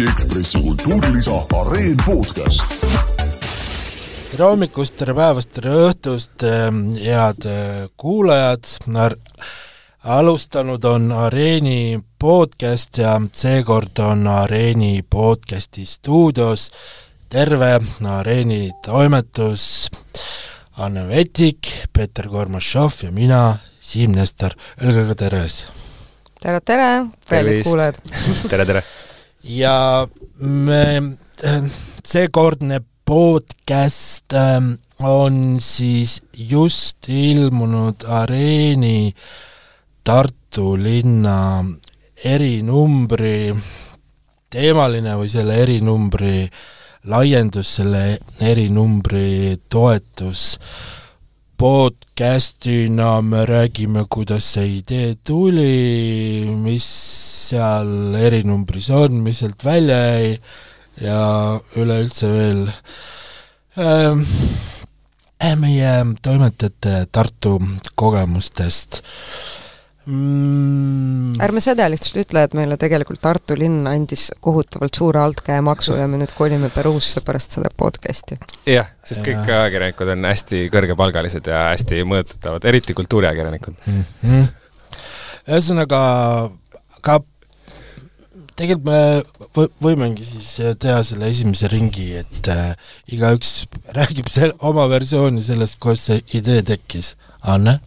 Eesti 0.00 0.12
Ekspressi 0.12 0.58
kultuurilisa 0.58 1.30
Areen 1.60 1.96
podcast. 2.06 2.84
tere 4.30 4.44
hommikust, 4.44 4.94
tere 4.96 5.12
päevast, 5.12 5.50
tere 5.52 5.74
õhtust, 5.76 6.44
head 6.96 7.44
äh, 7.44 7.82
kuulajad, 8.00 8.64
alustanud 10.14 10.86
on 10.88 11.12
Areeni 11.12 12.00
podcast 12.18 12.96
ja 13.02 13.18
seekord 13.32 14.00
on 14.00 14.24
Areeni 14.26 15.02
podcasti 15.02 15.84
stuudios 15.84 16.70
terve 17.28 17.74
Areeni 18.08 18.70
toimetus, 18.86 19.90
Anne 20.78 21.04
Vetik, 21.08 21.74
Peeter 21.92 22.28
Kormašov 22.28 23.02
ja 23.02 23.12
mina, 23.12 23.58
Siim 23.80 24.16
Nestor, 24.16 24.56
öelge 24.80 25.04
ka 25.12 25.20
terves! 25.26 25.60
tere, 26.40 26.64
tere, 26.64 26.90
kallid 27.28 27.64
kuulajad! 27.68 28.02
tere, 28.48 28.64
tere! 28.64 28.84
Ja 29.42 30.06
me, 30.38 31.16
seekordne 32.04 32.80
podcast 33.04 34.32
ähm, 34.32 34.72
on 35.00 35.56
siis 35.60 36.20
just 36.36 37.08
ilmunud 37.08 38.04
Areeni 38.08 39.14
Tartu 40.04 40.74
linna 40.76 41.64
erinumbri 42.24 43.54
teemaline 44.50 45.16
või 45.16 45.28
selle 45.30 45.56
erinumbri 45.62 46.48
laiendus, 47.08 47.76
selle 47.80 48.18
erinumbri 48.44 49.56
toetus 49.72 50.58
podcastina 51.60 53.20
me 53.20 53.44
räägime, 53.44 54.06
kuidas 54.08 54.46
see 54.54 54.78
idee 54.78 55.10
tuli, 55.24 56.46
mis 56.56 56.86
seal 57.50 58.14
erinumbris 58.16 58.88
on, 58.96 59.18
mis 59.20 59.42
sealt 59.42 59.60
välja 59.64 59.98
jäi 60.06 60.30
ja 61.04 61.20
üleüldse 61.76 62.30
veel 62.32 62.62
äh, 63.76 64.24
meie 65.60 65.92
toimetajate 66.24 67.04
Tartu 67.12 67.58
kogemustest 67.92 69.02
mm.. 70.10 71.38
ärme 71.42 71.62
seda 71.64 71.86
lihtsalt 71.92 72.20
ütle, 72.24 72.44
et 72.46 72.54
meile 72.58 72.76
tegelikult 72.80 73.22
Tartu 73.22 73.56
linn 73.58 73.88
andis 73.90 74.28
kohutavalt 74.42 74.98
suure 74.98 75.22
altkäemaksu 75.22 75.96
ja 75.98 76.06
me 76.10 76.20
nüüd 76.20 76.34
kolime 76.36 76.70
Peruusse 76.74 77.22
pärast 77.26 77.58
seda 77.58 77.72
podcast'i. 77.76 78.38
jah, 78.68 78.90
sest 79.06 79.24
kõik 79.26 79.42
ja. 79.42 79.64
ajakirjanikud 79.64 80.14
on 80.16 80.30
hästi 80.30 80.62
kõrgepalgalised 80.74 81.50
ja 81.50 81.66
hästi 81.72 82.04
mõjutatavad, 82.08 82.70
eriti 82.70 82.96
kultuuriajakirjanikud 82.98 83.84
mm. 83.86 84.06
-hmm. 84.24 84.48
ühesõnaga, 85.48 86.00
ka 87.00 87.20
tegelikult 88.60 88.90
me 88.90 89.68
võimegi 89.80 90.26
siis 90.26 90.76
teha 90.80 91.00
selle 91.06 91.30
esimese 91.32 91.70
ringi, 91.72 92.10
et 92.20 92.50
äh, 92.52 92.74
igaüks 93.14 93.64
räägib 93.96 94.28
selle, 94.32 94.56
oma 94.68 94.84
versiooni 94.90 95.44
sellest, 95.44 95.78
kuidas 95.80 96.10
see 96.10 96.20
idee 96.40 96.60
tekkis. 96.74 97.14
Anne 97.48 97.78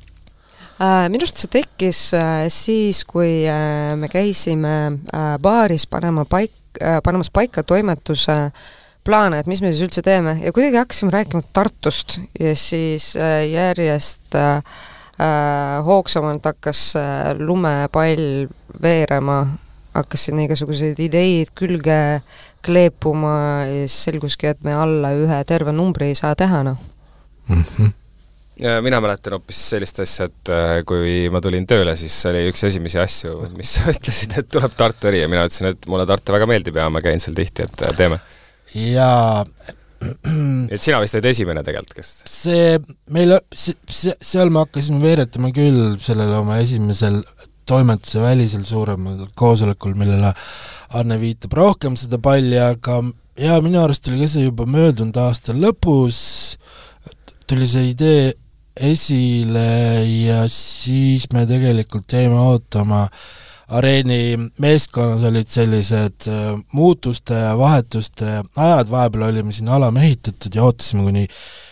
minu 0.82 1.22
arust 1.22 1.42
see 1.42 1.52
tekkis 1.54 2.00
äh, 2.18 2.46
siis, 2.54 3.04
kui 3.06 3.44
äh, 3.50 3.94
me 4.00 4.10
käisime 4.12 5.00
baaris 5.42 5.86
panema 5.90 6.26
paik-, 6.30 6.80
panemas 7.06 7.30
paika 7.34 7.64
toimetuse 7.64 8.38
plaane, 9.06 9.40
et 9.40 9.50
mis 9.52 9.62
me 9.62 9.72
siis 9.72 9.84
üldse 9.86 10.02
teeme. 10.06 10.38
Ja 10.42 10.54
kuidagi 10.56 10.80
hakkasime 10.80 11.14
rääkima 11.14 11.44
Tartust 11.54 12.18
ja 12.40 12.56
siis 12.56 13.12
järjest 13.52 14.38
hoogsamalt 15.86 16.48
hakkas 16.48 16.94
lumepall 17.38 18.48
veerema, 18.82 19.42
hakkasid 19.94 20.40
igasuguseid 20.48 21.02
ideid 21.04 21.52
külge 21.54 22.00
kleepuma 22.64 23.36
ja 23.68 23.84
siis 23.84 24.08
selguski, 24.08 24.50
et 24.56 24.64
me 24.64 24.74
alla 24.74 25.12
ühe 25.20 25.42
terve 25.46 25.76
numbri 25.76 26.14
ei 26.14 26.16
saa 26.18 26.32
teha, 26.40 26.64
noh. 26.64 26.80
Mm 27.52 27.66
-hmm 27.68 27.92
mina 28.64 29.00
mäletan 29.04 29.36
hoopis 29.38 29.60
sellist 29.74 30.00
asja, 30.04 30.30
et 30.30 30.52
äh, 30.54 30.74
kui 30.88 31.28
ma 31.34 31.42
tulin 31.44 31.66
tööle, 31.68 31.96
siis 32.00 32.16
oli 32.30 32.46
üks 32.52 32.64
esimesi 32.70 33.00
asju, 33.02 33.36
mis 33.58 33.76
ütlesid, 33.94 34.38
et 34.40 34.50
tuleb 34.54 34.76
Tartu 34.80 35.12
eri 35.12 35.24
ja 35.24 35.30
mina 35.32 35.46
ütlesin, 35.48 35.74
et 35.74 35.88
mulle 35.92 36.08
Tartu 36.10 36.36
väga 36.36 36.48
meeldib 36.50 36.80
ja 36.80 36.90
ma 36.94 37.04
käin 37.04 37.24
seal 37.24 37.36
tihti, 37.38 37.68
et 37.68 37.88
äh, 37.88 37.96
teeme. 38.00 38.20
jaa 38.74 39.44
et 40.74 40.84
sina 40.84 41.00
vist 41.00 41.16
olid 41.16 41.30
esimene 41.30 41.64
tegelikult, 41.64 41.96
kes 41.96 42.12
see, 42.28 42.78
meil, 43.16 43.38
seal 43.56 44.52
me 44.52 44.64
hakkasime 44.66 45.00
veeretama 45.04 45.52
küll 45.56 45.98
sellel 46.04 46.34
oma 46.42 46.60
esimesel 46.64 47.22
toimetuse 47.70 48.20
välisel 48.20 48.66
suuremal 48.68 49.28
koosolekul, 49.40 49.96
millele 50.00 50.34
Anne 51.00 51.18
viitab 51.18 51.56
rohkem 51.58 51.96
seda 51.98 52.20
palli, 52.22 52.60
aga 52.60 53.00
jaa, 53.40 53.60
minu 53.66 53.80
arust 53.82 54.08
oli 54.12 54.20
ka 54.22 54.30
see 54.30 54.46
juba 54.46 54.68
möödunud 54.70 55.18
aasta 55.24 55.56
lõpus, 55.56 56.20
tuli 57.50 57.68
see 57.70 57.94
idee 57.94 58.34
esile 58.76 60.04
ja 60.26 60.44
siis 60.50 61.28
me 61.34 61.46
tegelikult 61.50 62.14
jäime 62.14 62.40
ootama, 62.42 63.06
areeni 63.74 64.38
meeskonnas 64.62 65.24
olid 65.30 65.50
sellised 65.50 66.28
äh, 66.30 66.56
muutuste 66.74 67.38
ja 67.38 67.54
vahetuste 67.58 68.42
ajad, 68.56 68.90
vahepeal 68.92 69.30
olime 69.30 69.54
siin 69.54 69.70
alamehitatud 69.70 70.56
ja 70.56 70.64
ootasime, 70.64 71.06
kuni 71.08 71.28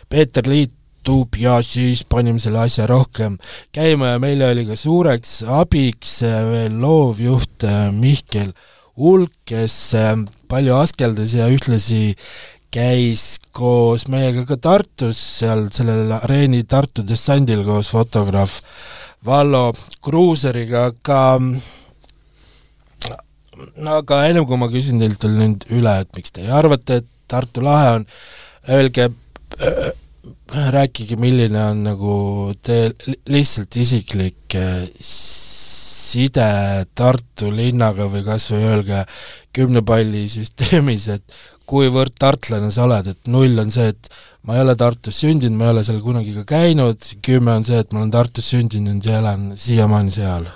Peeter 0.10 0.48
liitub 0.50 1.36
ja 1.38 1.60
siis 1.66 2.04
panime 2.10 2.40
selle 2.40 2.62
asja 2.64 2.88
rohkem 2.90 3.38
käima 3.74 4.14
ja 4.14 4.22
meile 4.22 4.50
oli 4.54 4.66
ka 4.70 4.78
suureks 4.80 5.42
abiks 5.48 6.22
äh, 6.28 6.42
veel 6.52 6.80
loovjuht 6.82 7.68
äh, 7.68 7.90
Mihkel 7.94 8.54
Ulk, 9.02 9.32
kes 9.48 9.96
palju 10.52 10.76
askeldas 10.76 11.32
ja 11.34 11.48
ühtlasi 11.50 12.12
käis 12.72 13.40
koos 13.52 14.08
meiega 14.12 14.46
ka 14.48 14.58
Tartus, 14.62 15.20
seal 15.40 15.68
sellel 15.76 16.12
areeni 16.22 16.64
Tartu 16.64 17.04
dessandil 17.08 17.66
koos 17.68 17.92
fotograaf 17.92 18.62
Vallo 19.26 19.74
Kruuseriga, 20.02 20.88
aga 20.94 21.40
no 23.76 23.98
aga 24.00 24.22
ennem 24.30 24.48
kui 24.50 24.58
ma 24.58 24.70
küsin 24.72 25.02
teilt 25.02 25.24
veel 25.28 25.36
nüüd 25.38 25.68
üle, 25.76 25.98
et 26.02 26.16
miks 26.18 26.34
te 26.34 26.48
arvate, 26.48 27.02
et 27.02 27.09
Tartu 27.32 27.64
lahe 27.64 27.98
on, 27.98 28.08
öelge 28.72 29.09
rääkige, 30.52 31.16
milline 31.20 31.62
on 31.64 31.84
nagu 31.86 32.16
teie 32.64 32.92
lihtsalt 33.32 33.76
isiklik 33.80 34.56
äh, 34.56 34.84
side 35.02 36.50
Tartu 36.96 37.52
linnaga 37.56 38.08
või 38.12 38.24
kas 38.26 38.50
või 38.52 38.66
öelge 38.68 39.06
kümnepallisüsteemis, 39.56 41.08
et 41.16 41.40
kuivõrd 41.70 42.16
tartlane 42.20 42.72
sa 42.74 42.86
oled, 42.88 43.12
et 43.14 43.32
null 43.32 43.60
on 43.62 43.72
see, 43.74 43.92
et 43.94 44.12
ma 44.48 44.58
ei 44.58 44.66
ole 44.66 44.76
Tartus 44.80 45.22
sündinud, 45.24 45.58
ma 45.58 45.70
ei 45.70 45.76
ole 45.76 45.84
seal 45.88 46.02
kunagi 46.04 46.36
ka 46.40 46.46
käinud, 46.56 47.12
kümme 47.26 47.58
on 47.60 47.68
see, 47.68 47.82
et 47.82 47.92
ma 47.94 48.04
olen 48.04 48.14
Tartus 48.14 48.54
sündinud 48.54 49.06
ja 49.06 49.20
elan 49.22 49.52
siiamaani 49.60 50.16
seal. 50.16 50.48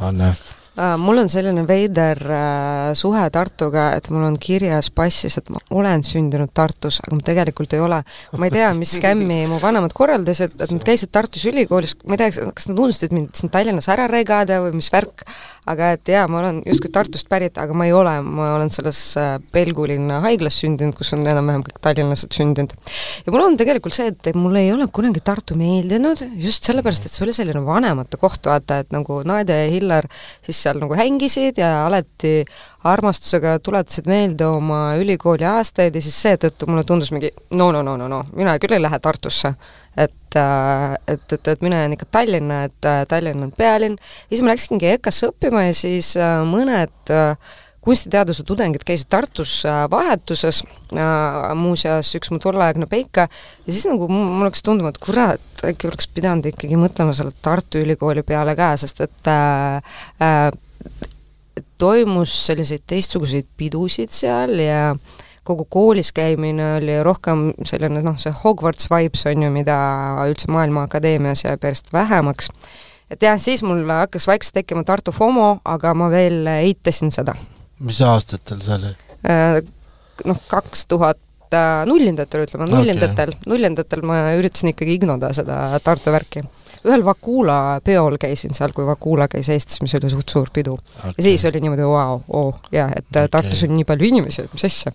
Anne 0.00 0.34
Äh, 0.80 0.94
mul 0.96 1.18
on 1.18 1.28
selline 1.28 1.64
veider 1.68 2.20
äh, 2.30 2.92
suhe 2.96 3.24
Tartuga, 3.34 3.88
et 3.98 4.06
mul 4.14 4.22
on 4.24 4.36
kirjas 4.40 4.86
passis, 4.94 5.34
et 5.36 5.48
ma 5.50 5.58
olen 5.76 6.04
sündinud 6.06 6.52
Tartus, 6.56 7.00
aga 7.02 7.18
ma 7.18 7.24
tegelikult 7.26 7.74
ei 7.74 7.82
ole. 7.82 7.98
ma 8.38 8.46
ei 8.48 8.54
tea, 8.54 8.70
mis 8.78 8.94
skämmi 8.96 9.42
mu 9.50 9.58
vanemad 9.60 9.92
korraldasid, 9.96 10.54
et 10.56 10.72
nad 10.72 10.86
käisid 10.86 11.10
Tartus 11.12 11.44
ülikoolis, 11.50 11.96
ma 12.06 12.16
ei 12.16 12.22
tea, 12.22 12.46
kas 12.54 12.70
nad 12.70 12.80
unustasid 12.80 13.16
mind 13.16 13.34
siin 13.36 13.52
Tallinnas 13.52 13.90
ära 13.92 14.06
regada 14.08 14.62
või 14.64 14.78
mis 14.78 14.88
värk, 14.94 15.26
aga 15.68 15.90
et 15.96 16.10
jaa, 16.12 16.24
ma 16.30 16.40
olen 16.40 16.60
justkui 16.66 16.90
Tartust 16.92 17.28
pärit, 17.30 17.58
aga 17.60 17.74
ma 17.76 17.86
ei 17.88 17.92
ole, 17.96 18.14
ma 18.24 18.54
olen 18.56 18.70
selles 18.72 19.00
äh, 19.20 19.34
Pelgulinna 19.52 20.20
haiglas 20.24 20.56
sündinud, 20.62 20.96
kus 20.96 21.12
on 21.16 21.26
enam-vähem 21.26 21.64
kõik 21.66 21.80
tallinlased 21.84 22.32
sündinud. 22.36 22.72
ja 23.26 23.34
mul 23.34 23.44
on 23.44 23.58
tegelikult 23.60 23.96
see, 23.96 24.10
et 24.12 24.38
mulle 24.38 24.64
ei 24.64 24.72
ole 24.72 24.88
kunagi 24.92 25.22
Tartu 25.24 25.58
meeldinud, 25.60 26.24
just 26.40 26.68
sellepärast, 26.68 27.06
et 27.06 27.14
see 27.14 27.26
oli 27.26 27.36
selline 27.36 27.62
vanemate 27.66 28.20
koht, 28.20 28.46
vaata, 28.48 28.80
et 28.84 28.94
nagu 28.96 29.20
Nadia 29.28 29.60
ja 29.64 29.70
Hillar 29.74 30.08
siis 30.46 30.62
seal 30.64 30.80
nagu 30.80 30.96
hängisid 30.98 31.60
ja 31.60 31.86
alati 31.86 32.40
armastusega 32.84 33.58
tuletasid 33.58 34.08
meelde 34.08 34.46
oma 34.46 34.94
ülikooli 35.00 35.44
aastaid 35.44 35.94
ja 35.94 36.02
siis 36.02 36.16
seetõttu 36.24 36.68
mulle 36.70 36.84
tundus 36.88 37.12
mingi 37.12 37.32
no, 37.52 37.70
no, 37.74 37.82
no, 37.84 37.96
no, 38.00 38.08
no, 38.08 38.22
mina 38.36 38.56
küll 38.62 38.76
ei 38.76 38.82
lähe 38.82 38.98
Tartusse. 38.98 39.54
et, 39.96 40.36
äh, 40.38 40.94
et, 41.08 41.32
et, 41.32 41.48
et 41.48 41.62
mina 41.62 41.82
jään 41.82 41.92
ikka 41.92 42.06
Tallinna, 42.10 42.62
et 42.64 42.86
äh, 42.86 43.02
Tallinn 43.08 43.42
on 43.42 43.50
pealinn, 43.56 43.98
ja 43.98 44.36
siis 44.36 44.44
ma 44.44 44.54
läksingi 44.54 44.94
EKA-sse 44.94 45.32
õppima 45.32 45.66
ja 45.66 45.74
siis 45.76 46.14
äh, 46.16 46.38
mõned 46.46 47.12
kunstiteaduse 47.84 48.44
tudengid 48.44 48.84
käisid 48.84 49.08
Tartus 49.10 49.62
vahetuses, 49.90 50.60
muuseas 51.56 52.10
üks 52.18 52.28
mu 52.30 52.38
tolleaegne 52.40 52.86
Peika, 52.86 53.24
ja 53.66 53.72
siis 53.72 53.86
nagu 53.88 54.08
mul 54.12 54.44
hakkas 54.44 54.64
tunduma, 54.66 54.92
et 54.92 55.00
kurat, 55.00 55.64
äkki 55.64 55.88
oleks 55.88 56.10
pidanud 56.12 56.46
ikkagi 56.52 56.76
mõtlema 56.80 57.16
selle 57.16 57.32
Tartu 57.42 57.80
Ülikooli 57.80 58.22
peale 58.26 58.54
ka, 58.58 58.74
sest 58.80 59.00
et 59.08 59.32
äh, 59.32 59.80
toimus 61.78 62.34
selliseid 62.46 62.84
teistsuguseid 62.86 63.48
pidusid 63.56 64.12
seal 64.14 64.58
ja 64.62 64.94
kogu 65.44 65.64
koolis 65.64 66.12
käimine 66.12 66.74
oli 66.76 66.98
rohkem 67.02 67.50
selline 67.66 68.02
noh, 68.04 68.18
see 68.20 68.32
Hogwarts 68.44 68.90
vibes 68.92 69.24
on 69.30 69.46
ju, 69.46 69.50
mida 69.54 69.76
üldse 70.28 70.50
Maailma 70.52 70.84
Akadeemias 70.88 71.44
jääb 71.46 71.64
järjest 71.64 71.92
vähemaks. 71.92 72.50
et 73.10 73.22
jah, 73.22 73.38
siis 73.40 73.62
mul 73.66 73.82
hakkas 73.88 74.28
vaikselt 74.30 74.60
tekkima 74.60 74.84
Tartu 74.84 75.12
FOMO, 75.12 75.58
aga 75.64 75.94
ma 75.94 76.10
veel 76.12 76.46
eitasin 76.46 77.10
seda. 77.14 77.34
mis 77.80 78.00
aastatel 78.04 78.62
see 78.64 78.76
oli? 78.76 78.94
noh, 80.28 80.40
kaks 80.48 80.86
tuhat 80.90 81.18
äh, 81.54 81.84
nullindatel, 81.88 82.44
ütleme 82.46 82.68
nullindatel 82.70 83.34
okay., 83.34 83.50
nullindatel 83.50 84.04
ma 84.06 84.22
üritasin 84.38 84.74
ikkagi 84.74 85.00
ignoda 85.00 85.32
seda 85.36 85.62
Tartu 85.84 86.12
värki. 86.14 86.44
Ühel 86.88 87.04
Vakula 87.04 87.80
peol 87.84 88.16
käisin 88.20 88.54
seal, 88.56 88.72
kui 88.76 88.86
Vakula 88.88 89.28
käis 89.30 89.50
Eestis, 89.52 89.80
mis 89.84 89.94
oli 89.98 90.10
suht 90.12 90.32
suur 90.32 90.50
pidu 90.52 90.76
okay. 90.76 91.12
ja 91.16 91.24
siis 91.26 91.44
oli 91.50 91.62
niimoodi 91.64 91.88
vau, 91.88 92.20
oo, 92.28 92.52
jaa, 92.72 92.88
et 92.96 93.06
okay. 93.06 93.24
Okei. 93.26 93.32
Tartus 93.36 93.64
on 93.66 93.74
nii 93.76 93.88
palju 93.88 94.08
inimesi, 94.08 94.44
et 94.46 94.54
mis 94.56 94.66
asja. 94.68 94.92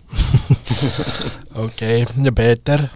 okei 1.66 2.04
okay., 2.04 2.24
ja 2.26 2.36
Peeter? 2.36 2.88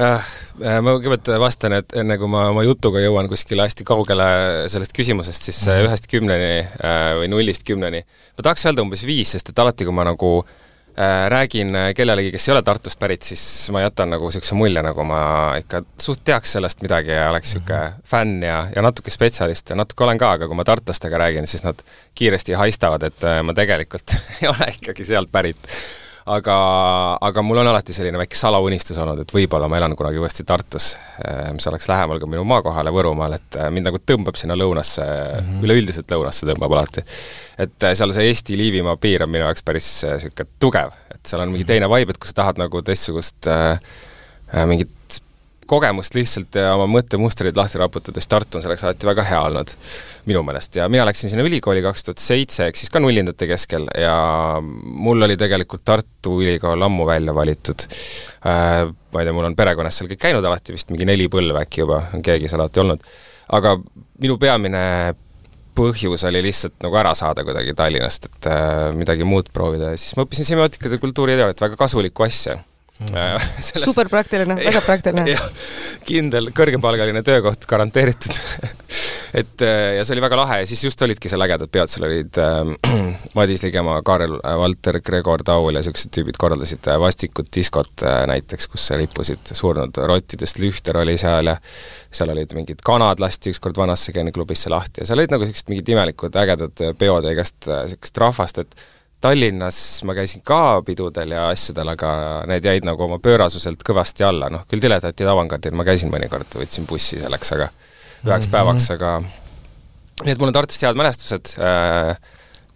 äh,. 0.00 0.32
Ma 0.54 0.92
kõigepealt 0.94 1.32
vastan, 1.42 1.72
et 1.80 1.96
enne 1.98 2.14
kui 2.14 2.30
ma 2.30 2.44
oma 2.52 2.62
jutuga 2.62 3.00
jõuan 3.02 3.26
kuskile 3.26 3.64
hästi 3.66 3.82
kaugele 3.86 4.26
sellest 4.70 4.94
küsimusest, 4.94 5.48
siis 5.48 5.58
äh, 5.66 5.80
ühest 5.82 6.06
kümneni 6.06 6.60
äh, 6.62 7.08
või 7.18 7.26
nullist 7.32 7.66
kümneni, 7.66 8.04
ma 8.38 8.44
tahaks 8.46 8.68
öelda 8.68 8.84
umbes 8.84 9.02
viis, 9.02 9.32
sest 9.34 9.50
et 9.50 9.58
alati, 9.58 9.82
kui 9.82 9.96
ma 9.96 10.06
nagu 10.06 10.30
äh, 10.44 10.63
räägin 11.28 11.74
äh, 11.74 11.94
kellelegi, 11.94 12.30
kes 12.32 12.48
ei 12.48 12.52
ole 12.52 12.62
Tartust 12.62 12.98
pärit, 12.98 13.22
siis 13.26 13.42
ma 13.74 13.82
jätan 13.82 14.12
nagu 14.14 14.28
niisuguse 14.28 14.54
mulje, 14.54 14.82
nagu 14.84 15.06
ma 15.08 15.18
ikka 15.58 15.82
suht 16.00 16.22
teaks 16.24 16.54
sellest 16.54 16.84
midagi 16.86 17.10
ja 17.10 17.26
oleks 17.32 17.56
niisugune 17.56 18.06
fänn 18.06 18.44
ja, 18.46 18.60
ja 18.76 18.84
natuke 18.84 19.10
spetsialist 19.10 19.74
ja 19.74 19.78
natuke 19.80 20.06
olen 20.06 20.20
ka, 20.22 20.30
aga 20.38 20.46
kui 20.46 20.58
ma 20.58 20.66
tartlastega 20.68 21.18
räägin, 21.24 21.50
siis 21.50 21.66
nad 21.66 21.82
kiiresti 22.14 22.54
haistavad, 22.60 23.02
et 23.10 23.26
äh, 23.26 23.42
ma 23.42 23.56
tegelikult 23.56 24.14
ei 24.38 24.48
ole 24.52 24.70
ikkagi 24.76 25.08
sealt 25.10 25.34
pärit 25.34 25.74
aga, 26.26 26.56
aga 27.20 27.42
mul 27.44 27.60
on 27.60 27.68
alati 27.68 27.92
selline 27.92 28.18
väike 28.20 28.38
salaunistus 28.38 28.96
olnud, 29.00 29.20
et 29.24 29.34
võib-olla 29.34 29.68
ma 29.68 29.78
elan 29.80 29.94
kunagi 29.98 30.20
uuesti 30.20 30.46
Tartus, 30.48 30.94
mis 31.52 31.68
oleks 31.68 31.88
lähemal 31.90 32.20
ka 32.22 32.28
minu 32.30 32.46
maakohale 32.48 32.92
Võrumaal, 32.94 33.36
et 33.36 33.58
äh, 33.60 33.68
mind 33.74 33.90
nagu 33.90 34.00
tõmbab 34.00 34.38
sinna 34.40 34.56
lõunasse 34.56 35.04
mm, 35.04 35.44
-hmm. 35.44 35.66
üleüldiselt 35.68 36.16
lõunasse 36.16 36.48
tõmbab 36.48 36.78
alati. 36.78 37.04
et 37.58 37.88
äh, 37.88 37.94
seal 37.98 38.16
see 38.16 38.28
Eesti-Liivimaa 38.30 38.96
piir 39.00 39.26
on 39.26 39.32
minu 39.32 39.44
jaoks 39.44 39.62
päris 39.62 39.90
niisugune 40.04 40.48
tugev, 40.60 40.96
et 41.14 41.22
seal 41.28 41.44
on 41.44 41.52
mingi 41.52 41.68
teine 41.68 41.90
vibe, 41.92 42.16
et 42.16 42.18
kui 42.18 42.32
sa 42.32 42.40
tahad 42.40 42.60
nagu 42.62 42.82
teistsugust 42.82 43.50
äh, 43.52 43.78
mingit 44.64 44.92
kogemust 45.68 46.14
lihtsalt 46.16 46.56
ja 46.58 46.74
oma 46.76 46.86
mõttemustreid 46.98 47.56
lahti 47.58 47.80
raputada, 47.80 48.20
siis 48.20 48.30
Tartu 48.30 48.58
on 48.58 48.64
selleks 48.64 48.84
alati 48.84 49.08
väga 49.08 49.24
hea 49.28 49.40
olnud, 49.48 49.74
minu 50.28 50.42
meelest. 50.46 50.76
ja 50.80 50.88
mina 50.92 51.06
läksin 51.08 51.32
sinna 51.32 51.46
ülikooli 51.46 51.82
kaks 51.84 52.06
tuhat 52.06 52.22
seitse, 52.22 52.68
ehk 52.68 52.78
siis 52.80 52.92
ka 52.92 53.02
nullindate 53.02 53.48
keskel 53.50 53.88
ja 54.00 54.14
mul 54.60 55.28
oli 55.28 55.38
tegelikult 55.40 55.84
Tartu 55.84 56.38
Ülikool 56.42 56.82
ammu 56.86 57.06
välja 57.08 57.34
valitud 57.34 57.86
äh,. 58.46 58.84
ma 59.14 59.22
ei 59.22 59.28
tea, 59.28 59.36
mul 59.36 59.50
on 59.50 59.56
perekonnas 59.56 60.00
seal 60.00 60.10
kõik 60.10 60.24
käinud 60.28 60.44
alati, 60.44 60.74
vist 60.74 60.90
mingi 60.90 61.06
neli 61.08 61.28
põlve 61.32 61.62
äkki 61.64 61.84
juba 61.84 62.02
on 62.14 62.24
keegi 62.24 62.50
seal 62.50 62.64
alati 62.64 62.84
olnud. 62.84 63.04
aga 63.58 63.76
minu 64.22 64.38
peamine 64.40 64.84
põhjus 65.74 66.22
oli 66.28 66.42
lihtsalt 66.44 66.76
nagu 66.84 66.98
ära 67.00 67.14
saada 67.18 67.42
kuidagi 67.46 67.74
Tallinnast, 67.74 68.28
et 68.30 68.46
äh, 68.50 68.92
midagi 68.94 69.26
muud 69.26 69.50
proovida 69.54 69.90
ja 69.94 69.98
siis 69.98 70.14
ma 70.16 70.26
õppisin 70.26 70.46
semiootikat 70.52 70.94
ja 70.94 71.02
kultuuriteooriat, 71.02 71.64
väga 71.66 71.78
kasulikku 71.80 72.26
asja 72.26 72.60
mm.. 73.00 73.82
super 73.84 74.08
praktiline, 74.08 74.54
väga 74.60 74.80
praktiline. 74.88 75.36
kindel 76.06 76.52
kõrgepalgaline 76.54 77.24
töökoht 77.26 77.66
garanteeritud 77.66 78.38
et 79.40 79.62
äh, 79.66 79.96
ja 79.98 80.04
see 80.06 80.14
oli 80.14 80.22
väga 80.22 80.38
lahe 80.38 80.60
ja 80.60 80.66
siis 80.70 80.84
just 80.86 81.02
olidki 81.02 81.30
seal 81.30 81.42
ägedad 81.42 81.70
peod, 81.74 81.90
seal 81.90 82.06
olid 82.06 82.38
äh, 82.38 82.70
Madis 83.38 83.64
Ligemaa, 83.66 83.98
Kaarel 84.06 84.36
Valter, 84.38 85.00
Gregor 85.02 85.42
Taul 85.46 85.74
ja 85.74 85.82
niisugused 85.82 86.12
tüübid 86.14 86.38
korraldasid 86.38 86.86
äh, 86.86 87.00
vastikut 87.02 87.50
diskot 87.56 88.06
äh, 88.06 88.22
näiteks, 88.30 88.70
kus 88.70 88.86
lippusid 89.00 89.54
surnud 89.58 89.98
rottidest 90.06 90.62
Lühter 90.62 91.02
oli 91.02 91.18
seal 91.20 91.50
ja 91.50 91.58
seal 92.14 92.30
olid 92.30 92.54
mingid 92.54 92.86
kanad 92.86 93.22
lasti 93.22 93.50
ükskord 93.54 93.78
vanasse 93.80 94.14
geeniklubisse 94.14 94.70
lahti 94.70 95.02
ja 95.02 95.10
seal 95.10 95.18
olid 95.18 95.34
nagu 95.34 95.48
niisugused 95.48 95.74
mingid 95.74 95.94
imelikud 95.96 96.42
ägedad 96.44 96.86
äh, 96.86 96.94
peod 96.98 97.26
ja 97.26 97.34
igast 97.34 97.66
niisugust 97.66 98.22
rahvast, 98.22 98.62
et 98.62 98.78
Tallinnas 99.24 99.78
ma 100.04 100.12
käisin 100.16 100.42
ka 100.44 100.82
pidudel 100.84 101.32
ja 101.32 101.46
asjadel, 101.48 101.94
aga 101.94 102.10
need 102.50 102.66
jäid 102.68 102.84
nagu 102.84 103.06
oma 103.06 103.16
pöörasuselt 103.24 103.80
kõvasti 103.86 104.26
alla, 104.26 104.50
noh 104.52 104.66
küll 104.68 104.82
diletantid 104.84 105.30
avangardil 105.30 105.76
ma 105.76 105.86
käisin 105.88 106.12
mõnikord, 106.12 106.50
võtsin 106.60 106.84
bussi 106.88 107.22
selleks, 107.22 107.54
aga 107.56 107.70
üheks 107.70 108.28
mm 108.28 108.34
-hmm. 108.34 108.52
päevaks, 108.52 108.90
aga 108.92 109.14
nii 110.24 110.34
et 110.34 110.40
mul 110.40 110.52
on 110.52 110.56
Tartust 110.56 110.84
head 110.84 110.98
mälestused 111.00 111.54
äh, 111.56 112.18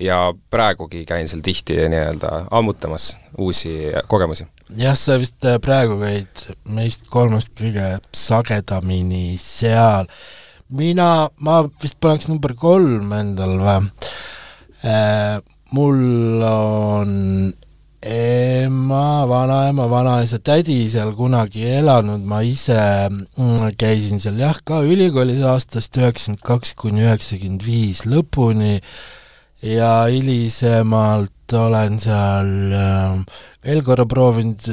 ja 0.01 0.19
praegugi 0.51 1.05
käin 1.07 1.29
seal 1.29 1.43
tihti 1.45 1.77
nii-öelda 1.89 2.47
ammutamas 2.51 3.17
uusi 3.39 3.93
kogemusi. 4.09 4.47
jah, 4.77 4.97
sa 4.97 5.19
vist 5.19 5.45
äh, 5.45 5.59
praegu 5.61 5.99
käid 6.01 6.45
meist 6.65 7.07
kolmest 7.11 7.53
kõige 7.59 7.99
sagedamini 8.15 9.37
seal. 9.43 10.09
mina, 10.71 11.29
ma 11.41 11.63
vist 11.83 12.01
paneks 12.01 12.29
number 12.29 12.55
kolm 12.55 13.13
endal 13.13 13.57
või 13.61 13.79
äh, 14.85 15.39
mul 15.71 16.43
on 16.43 17.53
ema, 18.01 19.27
vanaema, 19.29 19.89
vanaisa, 19.91 20.39
tädi 20.39 20.79
seal 20.89 21.13
kunagi 21.19 21.67
elanud, 21.67 22.23
ma 22.25 22.41
ise 22.47 22.79
mm, 23.11 23.75
käisin 23.81 24.23
seal 24.23 24.39
jah, 24.41 24.61
ka 24.65 24.81
ülikoolis 24.87 25.43
aastast 25.45 25.99
üheksakümmend 25.99 26.45
kaks 26.47 26.77
kuni 26.79 27.05
üheksakümmend 27.05 27.67
viis 27.67 28.05
lõpuni. 28.09 28.79
Ja 29.67 30.07
hilisemalt 30.07 31.53
olen 31.59 31.99
seal 31.99 32.53
äh, 32.79 33.41
veel 33.67 33.83
korra 33.83 34.07
proovinud 34.07 34.69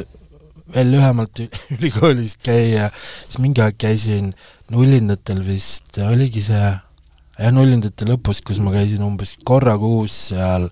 veel 0.76 0.92
lühemalt 0.94 1.42
ülikoolist 1.76 2.44
käia, 2.46 2.92
siis 3.26 3.42
mingi 3.42 3.66
aeg 3.66 3.80
käisin 3.82 4.36
nullindatel 4.72 5.42
vist, 5.48 5.98
oligi 6.06 6.46
see 6.46 6.74
jah, 7.40 7.52
nullindate 7.54 8.08
lõpus, 8.08 8.42
kus 8.46 8.62
ma 8.64 8.74
käisin 8.76 9.04
umbes 9.06 9.36
korra 9.48 9.76
kuus 9.80 10.16
seal 10.32 10.70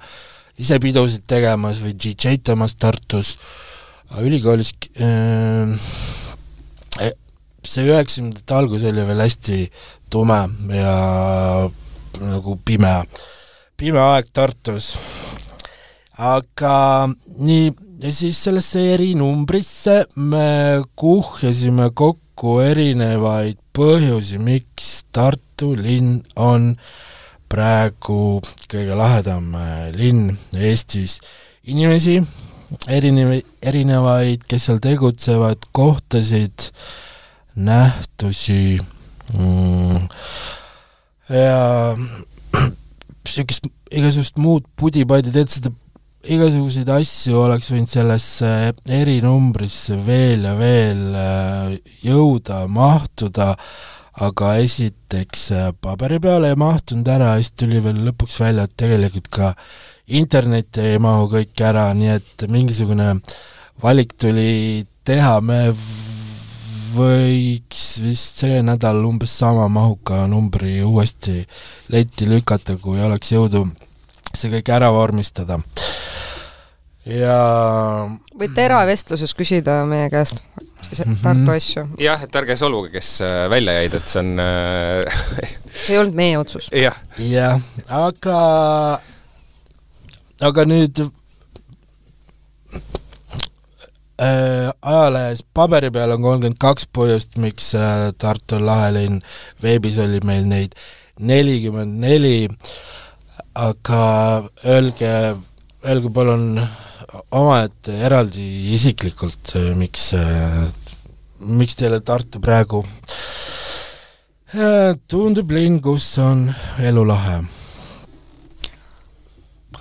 ise 0.60 0.78
pidusid 0.82 1.26
tegemas 1.28 1.80
või 1.82 1.96
DJ-tamas 1.98 2.76
Tartus, 2.80 3.36
ülikoolis 4.22 4.74
äh, 5.02 5.74
see 7.64 7.88
üheksakümnendate 7.88 8.58
algus 8.58 8.84
oli 8.86 9.06
veel 9.08 9.24
hästi 9.24 9.60
tume 10.14 10.42
ja 10.76 10.96
nagu 12.22 12.58
pime, 12.66 12.96
pime 13.80 14.02
aeg 14.04 14.30
Tartus. 14.34 14.94
aga 16.14 17.10
nii, 17.40 17.72
ja 18.04 18.12
siis 18.14 18.44
sellesse 18.46 18.84
erinumbrisse 18.94 20.04
me 20.16 20.84
kuhjasime 20.96 21.90
kokku 21.96 22.60
erinevaid 22.62 23.58
põhjusi, 23.74 24.38
miks 24.38 25.00
Tartu 25.12 25.43
linn 25.62 26.22
on 26.36 26.74
praegu 27.54 28.42
kõige 28.72 28.98
lahedam 28.98 29.54
äh, 29.56 29.92
linn 29.94 30.32
Eestis. 30.58 31.20
inimesi, 31.64 32.18
erinevaid, 32.90 33.46
erinevaid, 33.62 34.44
kes 34.50 34.66
seal 34.68 34.82
tegutsevad, 34.84 35.70
kohtasid, 35.72 36.72
nähtusi 37.56 38.82
mm, 39.38 40.10
ja 41.30 41.94
niisugust 43.24 43.70
igasugust 43.94 44.42
muud 44.42 44.66
pudi-padi, 44.80 45.32
tead 45.34 45.52
seda, 45.54 45.72
igasuguseid 46.24 46.90
asju 46.90 47.38
oleks 47.44 47.70
võinud 47.72 47.92
sellesse 47.92 48.50
erinumbrisse 48.88 49.98
veel 50.06 50.48
ja 50.48 50.54
veel 50.58 51.04
äh, 51.20 51.74
jõuda, 52.06 52.64
mahtuda, 52.72 53.54
aga 54.22 54.56
esiteks 54.62 55.48
äh, 55.52 55.72
paberi 55.82 56.20
peale 56.22 56.52
ei 56.54 56.60
mahtunud 56.60 57.08
ära, 57.10 57.34
siis 57.40 57.54
tuli 57.58 57.82
veel 57.82 58.04
lõpuks 58.06 58.40
välja, 58.44 58.68
et 58.68 58.78
tegelikult 58.78 59.30
ka 59.34 59.54
internetti 60.14 60.84
ei 60.94 61.02
mahu 61.02 61.30
kõik 61.32 61.66
ära, 61.66 61.88
nii 61.98 62.12
et 62.14 62.46
mingisugune 62.52 63.16
valik 63.82 64.14
tuli 64.20 64.86
teha, 65.06 65.40
me 65.42 65.74
võiks 66.94 67.86
vist 68.04 68.44
see 68.44 68.62
nädal 68.66 69.02
umbes 69.08 69.34
sama 69.42 69.66
mahuka 69.72 70.28
numbri 70.30 70.78
uuesti 70.86 71.42
letti 71.94 72.28
lükata, 72.30 72.78
kui 72.82 73.02
oleks 73.02 73.34
jõudu 73.34 73.66
see 74.34 74.52
kõik 74.54 74.70
ära 74.74 74.92
vormistada. 74.94 75.60
ja 77.06 77.38
võite 78.40 78.64
eravestluses 78.64 79.34
küsida 79.34 79.82
meie 79.90 80.10
käest. 80.14 80.44
Tartu 81.24 81.52
asju. 81.56 81.86
jah, 82.02 82.22
et 82.24 82.36
ärge 82.42 82.58
solvuge, 82.60 82.92
kes 82.98 83.16
äh, 83.26 83.48
välja 83.52 83.78
jäid, 83.82 83.98
et 84.00 84.08
see 84.12 84.22
on 84.22 84.32
äh, 84.44 85.18
see 85.70 85.96
ei 85.96 86.00
olnud 86.02 86.18
meie 86.18 86.38
otsus. 86.42 86.70
jah, 86.76 86.98
jah, 87.20 87.60
aga 87.90 88.40
aga 90.44 90.66
nüüd 90.68 91.04
äh, 94.20 94.70
ajalehes 94.82 95.44
paberi 95.56 95.92
peal 95.94 96.16
on 96.16 96.26
kolmkümmend 96.26 96.60
kaks 96.62 96.90
põhjust, 96.96 97.38
miks 97.42 97.74
äh, 97.78 98.12
Tartu 98.18 98.60
on 98.60 98.68
lahe 98.68 98.92
linn, 98.98 99.24
veebis 99.64 100.00
oli 100.04 100.22
meil 100.28 100.48
neid 100.50 100.76
nelikümmend 101.20 102.00
neli, 102.02 102.48
aga 103.56 104.04
öelge, 104.66 105.14
öelge 105.86 106.14
palun 106.14 106.58
omaette 107.32 107.98
eraldi 108.06 108.46
isiklikult, 108.74 109.54
miks 109.78 110.14
äh, 110.18 110.64
miks 111.44 111.76
teile 111.78 112.00
Tartu 112.06 112.40
praegu 112.44 112.84
äh, 114.56 114.94
tundub 115.10 115.52
linn, 115.54 115.82
kus 115.84 116.08
on 116.22 116.48
elu 116.82 117.06
lahe? 117.08 117.42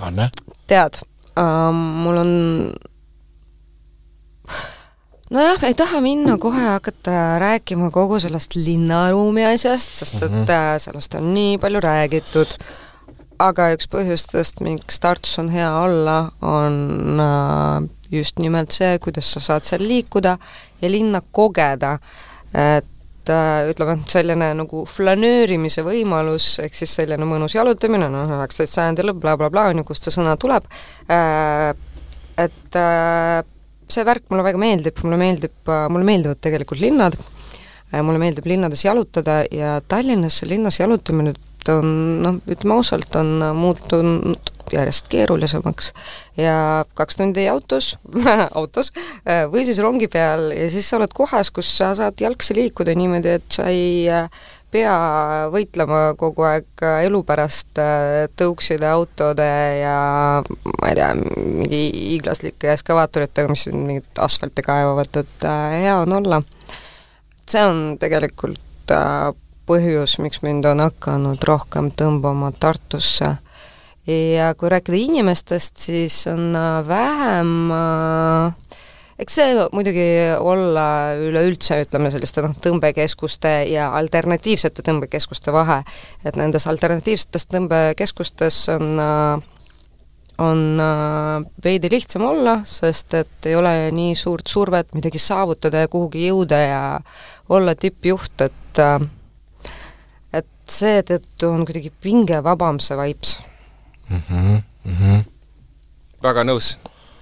Anne? 0.02 0.30
tead, 0.66 0.98
uh, 1.38 1.70
mul 1.72 2.16
on 2.18 2.32
nojah, 5.30 5.62
ei 5.68 5.76
taha 5.78 6.00
minna 6.02 6.38
kohe 6.42 6.64
hakata 6.64 7.38
rääkima 7.42 7.90
kogu 7.94 8.18
sellest 8.22 8.56
linnaruumi 8.58 9.44
asjast, 9.52 9.98
sest 10.02 10.22
et 10.22 10.30
mm 10.30 10.44
-hmm. 10.44 10.78
sellest 10.86 11.14
on 11.14 11.34
nii 11.34 11.58
palju 11.58 11.80
räägitud, 11.80 12.56
aga 13.42 13.70
üks 13.74 13.88
põhjustest, 13.90 14.62
miks 14.64 15.00
Tartus 15.02 15.38
on 15.42 15.50
hea 15.52 15.68
olla, 15.82 16.16
on 16.46 17.20
äh, 17.22 17.88
just 18.12 18.38
nimelt 18.42 18.74
see, 18.74 18.96
kuidas 19.02 19.32
sa 19.34 19.42
saad 19.42 19.66
seal 19.68 19.84
liikuda 19.86 20.36
ja 20.82 20.90
linna 20.90 21.22
kogeda. 21.32 21.96
et 22.52 23.30
äh, 23.32 23.70
ütleme, 23.70 23.96
et 23.96 24.14
selline 24.14 24.50
nagu 24.58 24.84
flanöörimise 24.88 25.84
võimalus, 25.86 26.58
ehk 26.62 26.76
siis 26.76 26.92
selline 27.00 27.26
mõnus 27.28 27.56
jalutamine, 27.56 28.10
noh, 28.12 28.28
üheksateist 28.38 28.78
sajandi 28.78 29.06
lõpp 29.06 29.22
bla,, 29.22 29.36
blablabla, 29.36 29.70
on 29.72 29.82
ju, 29.82 29.88
kust 29.88 30.06
see 30.06 30.14
sõna 30.14 30.36
tuleb, 30.40 30.66
et 32.42 32.78
see 33.92 34.04
värk 34.08 34.26
mulle 34.32 34.44
väga 34.44 34.60
meeldib, 34.60 35.00
mulle 35.06 35.20
meeldib, 35.20 35.72
mulle 35.92 36.08
meeldivad 36.08 36.42
tegelikult 36.44 36.82
linnad, 36.82 37.16
mulle 38.00 38.20
meeldib 38.20 38.46
linnades 38.48 38.84
jalutada 38.84 39.42
ja 39.52 39.78
Tallinnas 39.88 40.42
linnas 40.48 40.80
jalutamine 40.80 41.34
on 41.72 41.86
noh, 42.24 42.40
ütleme 42.50 42.78
ausalt, 42.78 43.14
on 43.18 43.38
muutunud 43.56 44.50
järjest 44.72 45.10
keerulisemaks 45.12 45.90
ja 46.40 46.54
kaks 46.96 47.18
tundi 47.20 47.44
autos 47.52 47.90
autos 48.60 48.88
või 49.52 49.66
siis 49.68 49.82
rongi 49.84 50.08
peal 50.08 50.48
ja 50.56 50.70
siis 50.72 50.88
sa 50.88 50.96
oled 50.96 51.12
kohas, 51.12 51.52
kus 51.52 51.68
sa 51.76 51.92
saad 51.98 52.20
jalgsi 52.20 52.56
liikuda 52.56 52.94
niimoodi, 52.96 53.36
et 53.36 53.52
sa 53.52 53.68
ei 53.68 54.08
pea 54.72 54.94
võitlema 55.52 56.00
kogu 56.18 56.46
aeg 56.48 56.84
elu 57.04 57.20
pärast 57.28 57.78
äh, 57.80 58.24
tõukside, 58.38 58.88
autode 58.88 59.46
ja 59.82 59.96
ma 60.46 60.90
ei 60.90 60.96
tea, 60.96 61.10
mingi 61.18 61.82
hiiglaslike 61.92 62.72
eskavaatoritega, 62.78 63.52
mis 63.52 63.66
mingit 63.74 64.22
asfalti 64.22 64.64
kaevavad, 64.64 65.20
et 65.20 65.48
äh, 65.48 65.78
hea 65.84 65.96
on 66.00 66.16
olla. 66.22 66.42
see 67.52 67.64
on 67.68 67.82
tegelikult 68.00 68.94
äh, 68.94 69.32
põhjus, 69.72 70.18
miks 70.20 70.42
mind 70.44 70.66
on 70.68 70.84
hakanud 70.84 71.42
rohkem 71.48 71.90
tõmbama 71.96 72.52
Tartusse. 72.60 73.36
ja 74.06 74.54
kui 74.58 74.68
rääkida 74.68 74.98
inimestest, 74.98 75.78
siis 75.78 76.26
on 76.26 76.52
vähem 76.88 77.70
äh, 77.72 78.54
eks 79.22 79.38
see 79.38 79.54
muidugi 79.74 80.06
olla 80.40 80.86
üleüldse, 81.20 81.78
ütleme, 81.84 82.10
selliste 82.12 82.42
noh, 82.44 82.54
tõmbekeskuste 82.64 83.52
ja 83.70 83.90
alternatiivsete 83.98 84.84
tõmbekeskuste 84.86 85.54
vahe, 85.54 85.82
et 86.26 86.38
nendes 86.40 86.66
alternatiivsetes 86.70 87.48
tõmbekeskustes 87.54 88.64
on 88.76 89.04
on 90.42 90.80
veidi 91.62 91.90
lihtsam 91.92 92.24
olla, 92.26 92.54
sest 92.66 93.14
et 93.14 93.46
ei 93.46 93.54
ole 93.54 93.92
nii 93.94 94.16
suurt 94.18 94.48
survet 94.50 94.96
midagi 94.96 95.20
saavutada 95.20 95.84
ja 95.84 95.90
kuhugi 95.92 96.24
jõuda 96.24 96.58
ja 96.58 96.82
olla 97.52 97.76
tippjuht, 97.78 98.40
et 98.40 98.58
et 98.72 98.80
seetõttu 100.72 101.52
on 101.52 101.66
kuidagi 101.68 101.92
pingevabam 102.02 102.80
see 102.80 102.98
vibes 102.98 103.36
mm. 104.08 104.22
-hmm, 104.28 104.62
mm 104.84 104.96
-hmm. 104.96 105.28
väga 106.22 106.44
nõus 106.48 106.76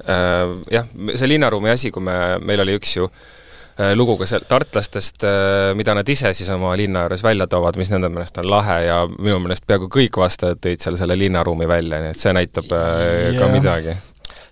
Äh, 0.09 0.61
jah, 0.73 0.87
see 1.15 1.29
linnaruumi 1.29 1.71
asi, 1.71 1.91
kui 1.93 2.03
me, 2.05 2.15
meil 2.41 2.63
oli 2.65 2.73
üks 2.79 2.95
ju 2.97 3.05
äh, 3.07 3.93
lugu 3.99 4.17
ka 4.21 4.29
seal 4.29 4.47
tartlastest, 4.49 5.27
äh, 5.29 5.73
mida 5.77 5.93
nad 5.97 6.09
ise 6.09 6.33
siis 6.37 6.49
oma 6.55 6.73
linna 6.79 7.05
juures 7.05 7.25
välja 7.25 7.47
toovad, 7.51 7.77
mis 7.77 7.93
nende 7.93 8.09
meelest 8.13 8.41
on 8.41 8.49
lahe 8.49 8.79
ja 8.87 9.03
minu 9.11 9.37
meelest 9.45 9.67
peaaegu 9.69 9.91
kõik 9.93 10.17
vastajad 10.23 10.63
tõid 10.65 10.81
seal 10.81 10.97
selle 11.01 11.19
linnaruumi 11.21 11.69
välja, 11.69 12.01
nii 12.01 12.15
et 12.15 12.23
see 12.23 12.33
näitab 12.37 12.73
ja. 12.73 13.35
ka 13.37 13.51
midagi. 13.53 13.97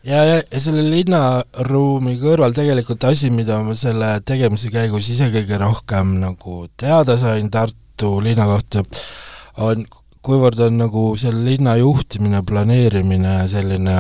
ja, 0.05 0.21
ja, 0.35 0.37
ja 0.43 0.61
selle 0.61 0.85
linnaruumi 0.85 2.19
kõrval 2.21 2.53
tegelikult 2.57 3.09
asi, 3.09 3.33
mida 3.33 3.63
ma 3.65 3.77
selle 3.79 4.19
tegemise 4.29 4.69
käigus 4.75 5.09
ise 5.15 5.33
kõige 5.33 5.65
rohkem 5.65 6.19
nagu 6.21 6.67
teada 6.77 7.17
sain 7.21 7.49
Tartu 7.51 7.88
linna 8.23 8.47
kohta, 8.47 8.85
on 9.65 9.87
kuivõrd 10.25 10.61
on 10.67 10.77
nagu 10.83 11.05
selle 11.19 11.45
linna 11.47 11.77
juhtimine, 11.79 12.43
planeerimine 12.47 13.41
selline 13.49 13.97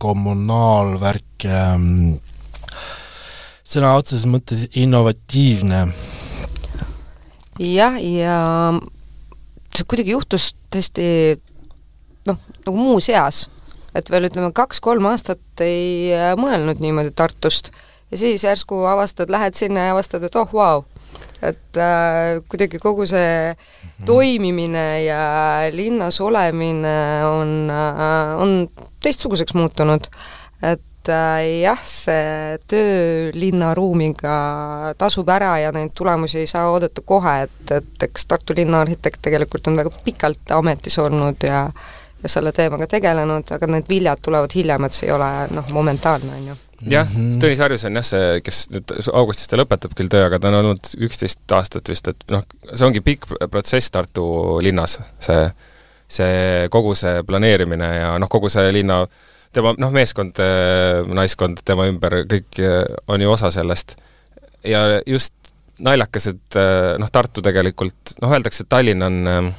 kommunaalvärk 0.00 1.46
ähm, 1.46 2.16
sõna 3.66 3.92
otseses 3.98 4.26
mõttes 4.26 4.64
innovatiivne. 4.80 5.84
jah, 7.60 7.98
ja 8.00 8.38
see 9.76 9.86
kuidagi 9.86 10.16
juhtus 10.16 10.50
tõesti 10.72 11.06
noh, 12.26 12.40
nagu 12.64 12.76
muuseas, 12.76 13.44
et 13.94 14.10
veel 14.10 14.30
ütleme, 14.30 14.50
kaks-kolm 14.56 15.06
aastat 15.12 15.64
ei 15.64 16.10
äh, 16.16 16.32
mõelnud 16.40 16.80
niimoodi 16.82 17.12
Tartust 17.14 17.70
ja 18.10 18.18
siis 18.18 18.44
järsku 18.44 18.86
avastad, 18.90 19.30
lähed 19.30 19.54
sinna 19.58 19.90
ja 19.90 19.94
avastad, 19.94 20.24
et 20.24 20.40
oh 20.40 20.50
vau 20.50 20.80
wow., 20.80 20.99
et 21.42 21.80
äh, 21.80 22.40
kuidagi 22.48 22.78
kogu 22.78 23.06
see 23.08 23.52
mhm. 23.52 24.06
toimimine 24.06 25.04
ja 25.04 25.22
linnas 25.72 26.20
olemine 26.20 27.24
on 27.24 27.70
äh,, 27.70 28.36
on 28.40 28.68
teistsuguseks 29.02 29.54
muutunud. 29.54 30.08
et 30.62 31.08
äh, 31.08 31.60
jah, 31.62 31.80
see 31.84 32.58
töö 32.68 33.30
linnaruumiga 33.34 34.36
tasub 34.98 35.28
ära 35.32 35.56
ja 35.62 35.72
neid 35.72 35.94
tulemusi 35.96 36.42
ei 36.42 36.50
saa 36.50 36.68
oodata 36.70 37.02
kohe, 37.04 37.40
et, 37.48 37.72
et 37.72 38.08
eks 38.08 38.28
Tartu 38.28 38.54
linnaarhitekt 38.56 39.22
tegelikult 39.22 39.72
on 39.72 39.80
väga 39.80 39.94
pikalt 40.04 40.56
ametis 40.58 40.98
olnud 40.98 41.48
ja 41.48 41.66
ja 42.22 42.28
selle 42.28 42.52
teemaga 42.52 42.84
tegelenud, 42.84 43.48
aga 43.56 43.66
need 43.72 43.86
viljad 43.88 44.20
tulevad 44.20 44.52
hiljem, 44.52 44.84
et 44.84 44.96
see 44.96 45.06
ei 45.08 45.14
ole 45.14 45.30
noh, 45.56 45.70
momentaalne, 45.72 46.34
on 46.36 46.50
ju 46.50 46.56
jah 46.88 47.08
mm 47.08 47.16
-hmm., 47.16 47.40
Tõnis 47.42 47.60
Harjus 47.60 47.84
on 47.84 47.98
jah 47.98 48.06
see, 48.06 48.40
kes 48.44 48.60
nüüd 48.72 48.94
augustis 49.12 49.48
ta 49.48 49.58
lõpetab 49.60 49.94
küll 49.96 50.08
töö, 50.12 50.26
aga 50.26 50.38
ta 50.38 50.48
on 50.48 50.60
olnud 50.60 50.92
üksteist 51.06 51.52
aastat 51.56 51.88
vist, 51.88 52.08
et 52.08 52.24
noh, 52.30 52.44
see 52.72 52.86
ongi 52.86 53.00
pikk 53.04 53.26
protsess 53.50 53.90
Tartu 53.90 54.60
linnas, 54.62 54.98
see, 55.20 55.50
see 56.08 56.68
kogu 56.70 56.94
see 56.94 57.22
planeerimine 57.26 57.90
ja 57.96 58.14
noh, 58.18 58.28
kogu 58.28 58.48
see 58.48 58.72
linna 58.72 59.06
tema 59.52 59.74
noh, 59.78 59.90
meeskond, 59.90 60.38
naiskond 61.14 61.64
tema 61.64 61.88
ümber, 61.90 62.22
kõik 62.30 62.62
on 63.08 63.20
ju 63.20 63.30
osa 63.30 63.50
sellest. 63.50 63.96
ja 64.64 65.00
just 65.06 65.34
naljakas, 65.78 66.26
et 66.26 66.60
noh, 66.98 67.10
Tartu 67.12 67.42
tegelikult, 67.42 68.16
noh, 68.22 68.32
öeldakse, 68.32 68.62
et 68.62 68.68
Tallinn 68.68 69.02
on 69.02 69.54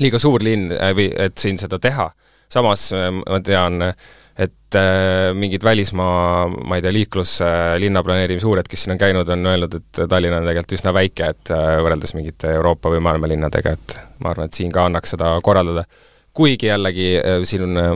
liiga 0.00 0.18
suur 0.18 0.42
linn 0.42 0.72
või 0.96 1.08
et 1.16 1.38
siin 1.38 1.58
seda 1.58 1.78
teha. 1.78 2.10
samas 2.48 2.92
ma 2.92 3.40
tean 3.40 3.82
äh, 3.82 3.94
et 4.38 4.74
äh, 4.78 5.30
mingid 5.38 5.62
välismaa, 5.64 6.48
ma 6.50 6.78
ei 6.78 6.82
tea, 6.82 6.92
liiklus 6.94 7.36
äh,, 7.44 7.76
linnaplaneerimise 7.82 8.48
uurijad, 8.50 8.68
kes 8.70 8.84
siin 8.84 8.96
on 8.96 8.98
käinud, 8.98 9.28
on 9.30 9.46
öelnud, 9.46 9.76
et 9.78 10.00
Tallinn 10.10 10.34
on 10.34 10.48
tegelikult 10.48 10.74
üsna 10.78 10.94
väike, 10.96 11.28
et 11.30 11.54
äh, 11.54 11.76
võrreldes 11.84 12.16
mingite 12.18 12.50
Euroopa 12.56 12.90
või 12.90 13.02
maailma 13.04 13.30
linnadega, 13.30 13.76
et 13.78 13.96
ma 14.24 14.32
arvan, 14.32 14.50
et 14.50 14.58
siin 14.58 14.74
ka 14.74 14.88
annaks 14.88 15.14
seda 15.14 15.36
korraldada. 15.44 15.86
kuigi 16.34 16.66
jällegi 16.66 17.08
äh, 17.20 17.40
siin 17.46 17.78
äh, 17.78 17.94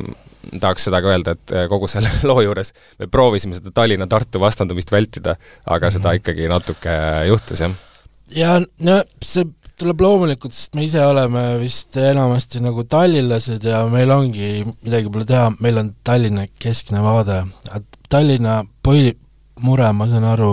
tahaks 0.60 0.86
seda 0.88 1.02
ka 1.02 1.12
öelda, 1.12 1.34
et 1.34 1.54
äh, 1.54 1.66
kogu 1.70 1.90
selle 1.90 2.10
loo 2.30 2.42
juures 2.44 2.72
me 3.00 3.10
proovisime 3.10 3.58
seda 3.58 3.74
Tallinna-Tartu 3.74 4.40
vastandumist 4.40 4.92
vältida, 4.94 5.36
aga 5.66 5.90
seda 5.90 6.12
mhm. 6.12 6.22
ikkagi 6.22 6.50
natuke 6.52 6.98
juhtus, 7.32 7.64
jah. 7.66 7.74
ja 8.30 8.60
no 8.84 9.00
see 9.24 9.46
tuleb 9.78 10.02
loomulikult, 10.02 10.54
sest 10.54 10.74
me 10.74 10.84
ise 10.86 11.02
oleme 11.06 11.42
vist 11.60 11.96
enamasti 12.02 12.60
nagu 12.64 12.82
tallinlased 12.90 13.64
ja 13.64 13.84
meil 13.90 14.10
ongi 14.10 14.64
midagi 14.66 15.10
pole 15.12 15.26
teha, 15.28 15.48
meil 15.62 15.78
on 15.82 15.92
Tallinna 16.04 16.48
keskne 16.58 17.02
vaade. 17.04 17.40
Tallinna 18.10 18.60
põhimure, 18.84 19.90
ma 19.94 20.08
saan 20.10 20.26
aru, 20.26 20.52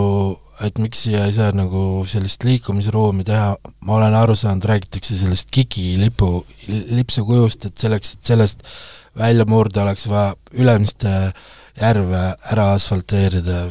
et 0.65 0.77
miks 0.81 1.05
siia 1.07 1.25
ei 1.27 1.33
saa 1.35 1.49
nagu 1.55 2.03
sellist 2.09 2.45
liikumisruumi 2.47 3.25
teha, 3.27 3.55
ma 3.87 3.97
olen 3.97 4.15
aru 4.19 4.37
saanud, 4.39 4.67
räägitakse 4.69 5.17
sellest 5.19 5.51
Kiki 5.53 5.95
lipu, 6.01 6.45
lipsukujust, 6.69 7.69
et 7.69 7.81
selleks, 7.81 8.15
et 8.15 8.31
sellest 8.33 8.63
välja 9.17 9.47
murda, 9.49 9.83
oleks 9.83 10.07
vaja 10.11 10.35
Ülemiste 10.53 11.11
järve 11.81 12.23
ära 12.51 12.71
asfalteerida, 12.75 13.65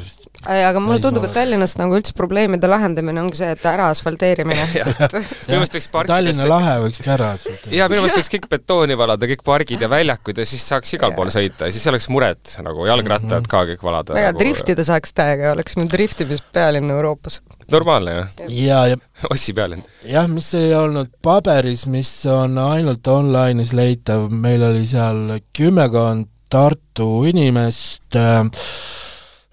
aga 0.44 0.80
mulle 0.82 1.00
tundub, 1.02 1.24
et 1.26 1.34
Tallinnas 1.34 1.76
nagu 1.80 1.96
üldse 1.96 2.14
probleemide 2.16 2.68
lahendamine 2.70 3.22
ongi 3.22 3.38
see, 3.40 3.50
et 3.54 3.64
ära 3.68 3.88
asfalteerimine 3.92 4.66
minu 4.74 5.58
meelest 5.58 5.76
võiks 5.78 5.88
parkides 5.92 6.12
Tallinna 6.12 6.48
lahe 6.50 6.74
võiks 6.84 7.02
ka 7.04 7.14
ära 7.16 7.30
asfalteerida. 7.36 7.76
jaa, 7.78 7.88
minu 7.92 8.04
meelest 8.04 8.20
võiks 8.20 8.32
kõik 8.34 8.48
betooni 8.52 8.98
valada, 9.00 9.28
kõik 9.30 9.44
pargid 9.46 9.84
ja 9.84 9.90
väljakud 9.92 10.40
ja 10.40 10.48
siis 10.48 10.66
saaks 10.72 10.96
igal 10.98 11.14
pool 11.16 11.32
sõita 11.34 11.68
ja 11.68 11.74
siis 11.74 11.86
ei 11.86 11.94
oleks 11.94 12.08
muret, 12.12 12.56
nagu 12.66 12.88
jalgrattad 12.88 13.40
mhm. 13.40 13.50
ka 13.54 13.64
kõik 13.72 13.86
valada. 13.86 14.16
väga 14.18 14.32
nagu... 14.32 14.42
driftida 14.42 14.86
saaks 14.90 15.16
täiega, 15.16 15.54
oleks 15.56 15.78
meil 15.80 15.90
driftimispealinn 15.94 16.92
Euroopas. 16.96 17.40
normaalne 17.72 18.18
jah? 18.18 18.44
jaa, 18.48 18.84
ja 18.92 19.00
Ossi 19.34 19.56
pealinn. 19.56 19.84
jah, 20.08 20.28
mis 20.30 20.52
ei 20.58 20.74
olnud 20.76 21.12
paberis, 21.24 21.86
mis 21.90 22.12
on 22.30 22.58
ainult 22.60 23.06
online'is 23.08 23.74
leitav, 23.76 24.28
meil 24.30 24.64
oli 24.72 24.86
seal 24.88 25.40
kümmekond 25.56 26.30
Tartu 26.54 27.24
inimest 27.26 28.14
äh, 28.14 28.44
äh, 28.44 29.03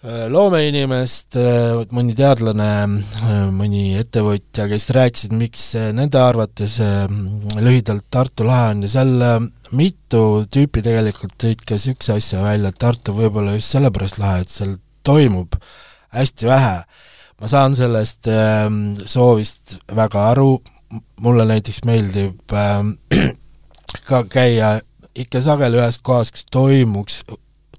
loomeinimest, 0.02 1.36
äh, 1.38 1.82
mõni 1.94 2.16
teadlane, 2.18 2.70
mõni 3.54 3.84
ettevõtja, 4.00 4.66
kes 4.72 4.90
rääkisid, 4.98 5.36
miks 5.38 5.66
nende 5.94 6.18
arvates 6.18 6.80
lühidalt 7.62 8.08
Tartu 8.10 8.48
lahe 8.48 8.72
on 8.74 8.82
ja 8.88 8.90
seal 8.96 9.14
mitu 9.78 10.24
tüüpi 10.50 10.82
tegelikult 10.86 11.38
tõid 11.38 11.62
ka 11.62 11.78
niisuguse 11.78 12.18
asja 12.18 12.42
välja, 12.42 12.72
et 12.74 12.82
Tartu 12.82 13.14
võib-olla 13.18 13.54
just 13.60 13.76
sellepärast 13.76 14.18
lahe, 14.22 14.42
et 14.42 14.50
seal 14.50 14.76
toimub 15.06 15.60
hästi 16.18 16.50
vähe. 16.50 16.76
ma 17.42 17.48
saan 17.50 17.76
sellest 17.76 18.28
soovist 19.06 19.78
väga 19.96 20.28
aru, 20.32 20.62
mulle 21.22 21.46
näiteks 21.50 21.84
meeldib 21.86 22.54
ka 24.10 24.24
käia 24.30 24.80
ikka 25.16 25.42
sageli 25.44 25.80
ühes 25.80 25.98
kohas, 26.04 26.32
kus 26.32 26.46
toimuks, 26.52 27.22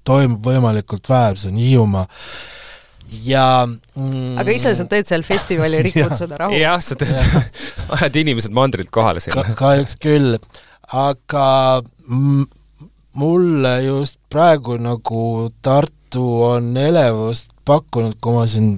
toimub 0.07 0.51
võimalikult 0.51 1.09
vähe, 1.09 1.35
see 1.39 1.51
on 1.51 1.61
Hiiumaa, 1.61 2.05
ja 3.21 3.67
mm, 3.67 4.37
aga 4.41 4.55
ise 4.55 4.73
sa 4.77 4.85
teed 4.89 5.09
seal 5.09 5.25
festivali, 5.27 5.81
rikud 5.87 6.15
seda 6.19 6.39
rahu? 6.41 6.57
jah, 6.57 6.79
sa 6.83 6.97
teed, 6.99 7.13
ajad 7.97 8.21
inimesed 8.23 8.55
mandrilt 8.55 8.91
kohale 8.93 9.23
sinna 9.23 9.43
Ka,. 9.43 9.57
kahjuks 9.59 9.99
küll, 10.01 10.37
aga 10.93 11.47
mulle 13.13 13.75
just 13.85 14.19
praegu 14.33 14.79
nagu 14.81 15.51
Tartu 15.61 16.25
on 16.49 16.73
elevust 16.77 17.53
pakkunud, 17.65 18.17
kui 18.21 18.35
ma 18.35 18.47
siin 18.49 18.75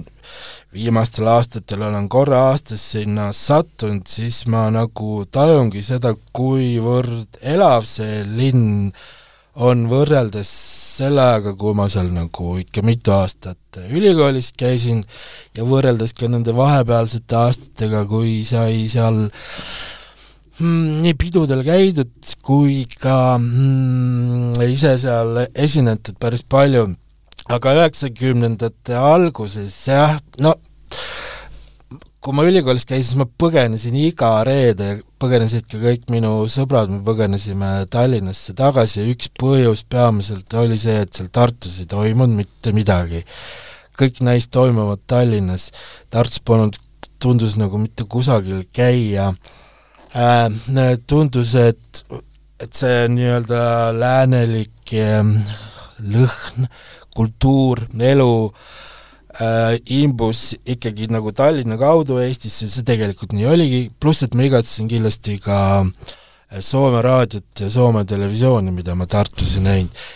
viimastel 0.76 1.28
aastatel 1.32 1.86
olen 1.88 2.08
korra 2.12 2.42
aastas 2.50 2.82
sinna 2.92 3.30
sattunud, 3.32 4.04
siis 4.08 4.44
ma 4.52 4.66
nagu 4.74 5.24
tajungi 5.32 5.82
seda, 5.84 6.12
kuivõrd 6.36 7.40
elav 7.54 7.86
see 7.88 8.20
linn 8.36 8.90
on 9.64 9.86
võrreldes 9.88 10.50
selle 10.96 11.22
ajaga, 11.22 11.54
kui 11.56 11.74
ma 11.76 11.88
seal 11.92 12.10
nagu 12.12 12.56
ikka 12.60 12.82
mitu 12.84 13.12
aastat 13.14 13.80
ülikoolis 13.86 14.52
käisin 14.58 15.02
ja 15.56 15.64
võrreldes 15.68 16.14
ka 16.16 16.28
nende 16.30 16.54
vahepealsete 16.56 17.38
aastatega, 17.38 18.04
kui 18.08 18.42
sai 18.48 18.86
seal 18.92 19.22
mm, 20.60 21.02
nii 21.04 21.16
pidudel 21.20 21.64
käidud 21.66 22.12
kui 22.44 22.84
ka 23.00 23.36
mm, 23.40 24.56
ise 24.68 24.96
seal 25.02 25.46
esinetud 25.52 26.20
päris 26.20 26.44
palju. 26.48 26.88
Aga 27.46 27.76
üheksakümnendate 27.76 28.96
alguses 28.98 29.74
jah, 29.86 30.16
no 30.42 30.56
kui 32.26 32.34
ma 32.34 32.42
ülikoolis 32.42 32.82
käisin, 32.82 33.06
siis 33.06 33.18
ma 33.20 33.24
põgenesin 33.38 33.94
iga 34.02 34.32
reede, 34.46 34.96
põgenesid 35.22 35.68
ka 35.70 35.78
kõik 35.78 36.08
minu 36.10 36.32
sõbrad, 36.50 36.90
me 36.90 36.98
põgenesime 37.06 37.68
Tallinnasse 37.92 38.54
tagasi 38.58 38.98
ja 38.98 39.04
üks 39.12 39.30
põhjus 39.38 39.84
peamiselt 39.86 40.56
oli 40.58 40.74
see, 40.82 40.96
et 41.04 41.12
seal 41.14 41.28
Tartus 41.30 41.76
ei 41.78 41.86
toimunud 41.90 42.34
mitte 42.40 42.72
midagi. 42.74 43.22
kõik 43.96 44.18
näis 44.26 44.48
toimuvat 44.50 45.04
Tallinnas, 45.06 45.70
Tartus 46.10 46.42
polnud, 46.42 46.80
tundus 47.22 47.54
nagu 47.56 47.78
mitte 47.78 48.04
kusagil 48.10 48.64
käia 48.74 49.28
äh,, 50.10 50.50
tundus, 51.06 51.54
et, 51.54 52.02
et 52.58 52.72
see 52.74 53.06
nii-öelda 53.14 53.94
läänelik 53.94 54.96
äh, 54.98 55.22
lõhn 56.02 56.66
kultuur, 57.14 57.86
elu 58.02 58.32
äh, 58.50 58.82
imbus 59.92 60.54
ikkagi 60.64 61.10
nagu 61.12 61.32
Tallinna 61.36 61.76
kaudu 61.80 62.20
Eestisse, 62.24 62.70
see 62.72 62.84
tegelikult 62.86 63.34
nii 63.36 63.48
oligi, 63.50 63.80
pluss 64.00 64.24
et 64.24 64.36
ma 64.36 64.46
igatsesin 64.46 64.88
kindlasti 64.88 65.36
ka 65.44 65.58
äh, 65.82 66.60
Soome 66.64 67.02
raadiot 67.04 67.60
ja 67.60 67.68
Soome 67.72 68.06
televisiooni, 68.08 68.72
mida 68.72 68.94
ma 68.96 69.06
Tartus 69.06 69.56
ei 69.58 69.66
näinud. 69.66 70.06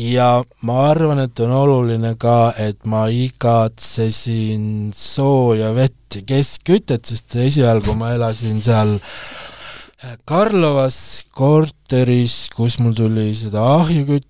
ja 0.00 0.42
ma 0.64 0.78
arvan, 0.88 1.18
et 1.26 1.40
on 1.44 1.52
oluline 1.52 2.14
ka, 2.16 2.54
et 2.56 2.86
ma 2.88 3.04
igatsesin 3.12 4.94
sooja 4.96 5.74
vett 5.76 6.16
ja 6.16 6.22
keskkütet, 6.24 7.04
sest 7.04 7.36
esialgu 7.36 7.94
ma 7.98 8.14
elasin 8.16 8.62
seal 8.64 8.96
äh, 8.96 10.16
Karlovas 10.24 11.26
korteris, 11.36 12.48
kus 12.56 12.78
mul 12.80 12.96
tuli 12.96 13.34
seda 13.36 13.66
ahjukütt 13.82 14.29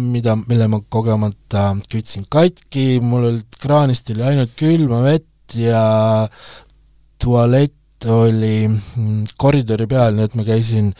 mida, 0.00 0.36
mille 0.48 0.68
ma 0.70 0.80
kogemata 0.88 1.74
kütsin 1.90 2.26
katki, 2.30 3.00
mul 3.04 3.28
olid, 3.30 3.58
kraanist 3.60 4.10
oli 4.14 4.24
ainult 4.24 4.54
külma 4.58 5.02
vett 5.04 5.56
ja 5.58 5.84
tualett 7.20 8.08
oli 8.10 8.66
mm, 8.68 9.36
koridori 9.36 9.86
peal, 9.88 10.16
nii 10.16 10.26
et 10.28 10.34
ma 10.38 10.46
käisin 10.46 10.90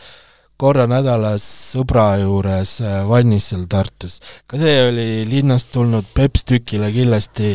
korra 0.57 0.85
nädalas 0.87 1.43
sõbra 1.73 2.15
juures 2.21 2.77
äh, 2.81 3.01
vannis 3.07 3.51
seal 3.51 3.67
Tartus. 3.69 4.21
ka 4.47 4.59
see 4.61 4.77
oli 4.87 5.07
linnast 5.29 5.73
tulnud 5.75 6.07
pepstükile 6.15 6.91
kindlasti 6.95 7.53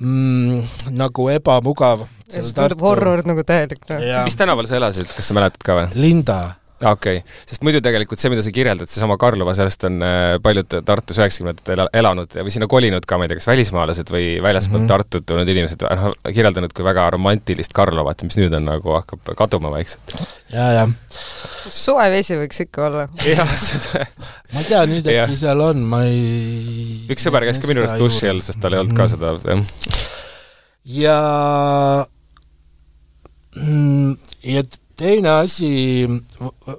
mm, 0.00 0.92
nagu 0.98 1.28
ebamugav. 1.32 2.04
see 2.28 2.44
tundub 2.52 2.84
horror 2.84 3.24
nagu 3.26 3.44
täielik. 3.46 3.82
mis 4.24 4.36
tänaval 4.36 4.68
sa 4.68 4.76
elasid, 4.76 5.10
kas 5.16 5.30
sa 5.30 5.38
mäletad 5.38 5.64
ka 5.64 5.80
või? 5.80 5.90
Linda 5.96 6.40
okei 6.84 7.18
okay., 7.18 7.36
sest 7.48 7.64
muidu 7.66 7.80
tegelikult 7.84 8.20
see, 8.20 8.30
mida 8.32 8.42
sa 8.44 8.52
kirjeldad, 8.54 8.90
seesama 8.90 9.16
Karlova, 9.20 9.54
sellest 9.58 9.84
on 9.88 9.98
äh, 10.04 10.36
paljud 10.42 10.78
Tartus 10.86 11.18
üheksakümnendatel 11.18 11.84
elanud 11.98 12.36
või 12.38 12.54
sinna 12.54 12.68
kolinud 12.70 13.06
ka, 13.08 13.18
ma 13.18 13.26
ei 13.26 13.32
tea, 13.32 13.40
kas 13.40 13.48
välismaalased 13.50 14.12
või 14.14 14.26
väljaspoolt 14.44 14.82
mm 14.82 14.86
-hmm. 14.86 14.92
Tartut 14.92 15.26
tulnud 15.26 15.52
inimesed, 15.54 15.82
noh, 15.82 16.14
kirjeldanud 16.26 16.74
kui 16.76 16.86
väga 16.86 17.08
romantilist 17.14 17.74
Karlovat, 17.76 18.22
mis 18.26 18.38
nüüd 18.38 18.54
on 18.54 18.68
nagu, 18.70 18.94
hakkab 19.00 19.34
kaduma 19.38 19.72
vaikselt. 19.74 20.14
ja, 20.52 20.70
jah. 20.80 20.92
suvevesi 21.70 22.38
võiks 22.38 22.62
ikka 22.66 22.86
olla. 22.86 23.08
jah, 23.26 23.56
seda 23.58 24.06
ma 24.52 24.62
ei 24.62 24.68
tea, 24.70 24.84
nüüd 24.86 25.10
äkki 25.14 25.40
seal 25.42 25.64
on, 25.64 25.82
ma 25.82 26.04
ei 26.06 27.04
üks 27.10 27.26
sõber 27.26 27.48
käis 27.48 27.58
ka 27.58 27.70
minu 27.70 27.82
juures 27.82 27.98
duši 27.98 28.30
all, 28.30 28.44
sest 28.44 28.62
tal 28.62 28.76
ei 28.76 28.84
olnud 28.84 28.96
ka 28.96 29.08
mhm. 29.08 29.12
seda, 29.16 29.34
jah. 29.50 29.64
ja 30.98 31.18
mm, 33.56 34.14
ja 34.42 34.62
teine 34.98 35.30
asi, 35.44 35.70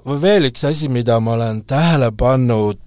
või 0.04 0.18
veel 0.22 0.48
üks 0.50 0.64
asi, 0.68 0.90
mida 0.92 1.18
ma 1.24 1.36
olen 1.38 1.62
tähele 1.68 2.10
pannud, 2.16 2.80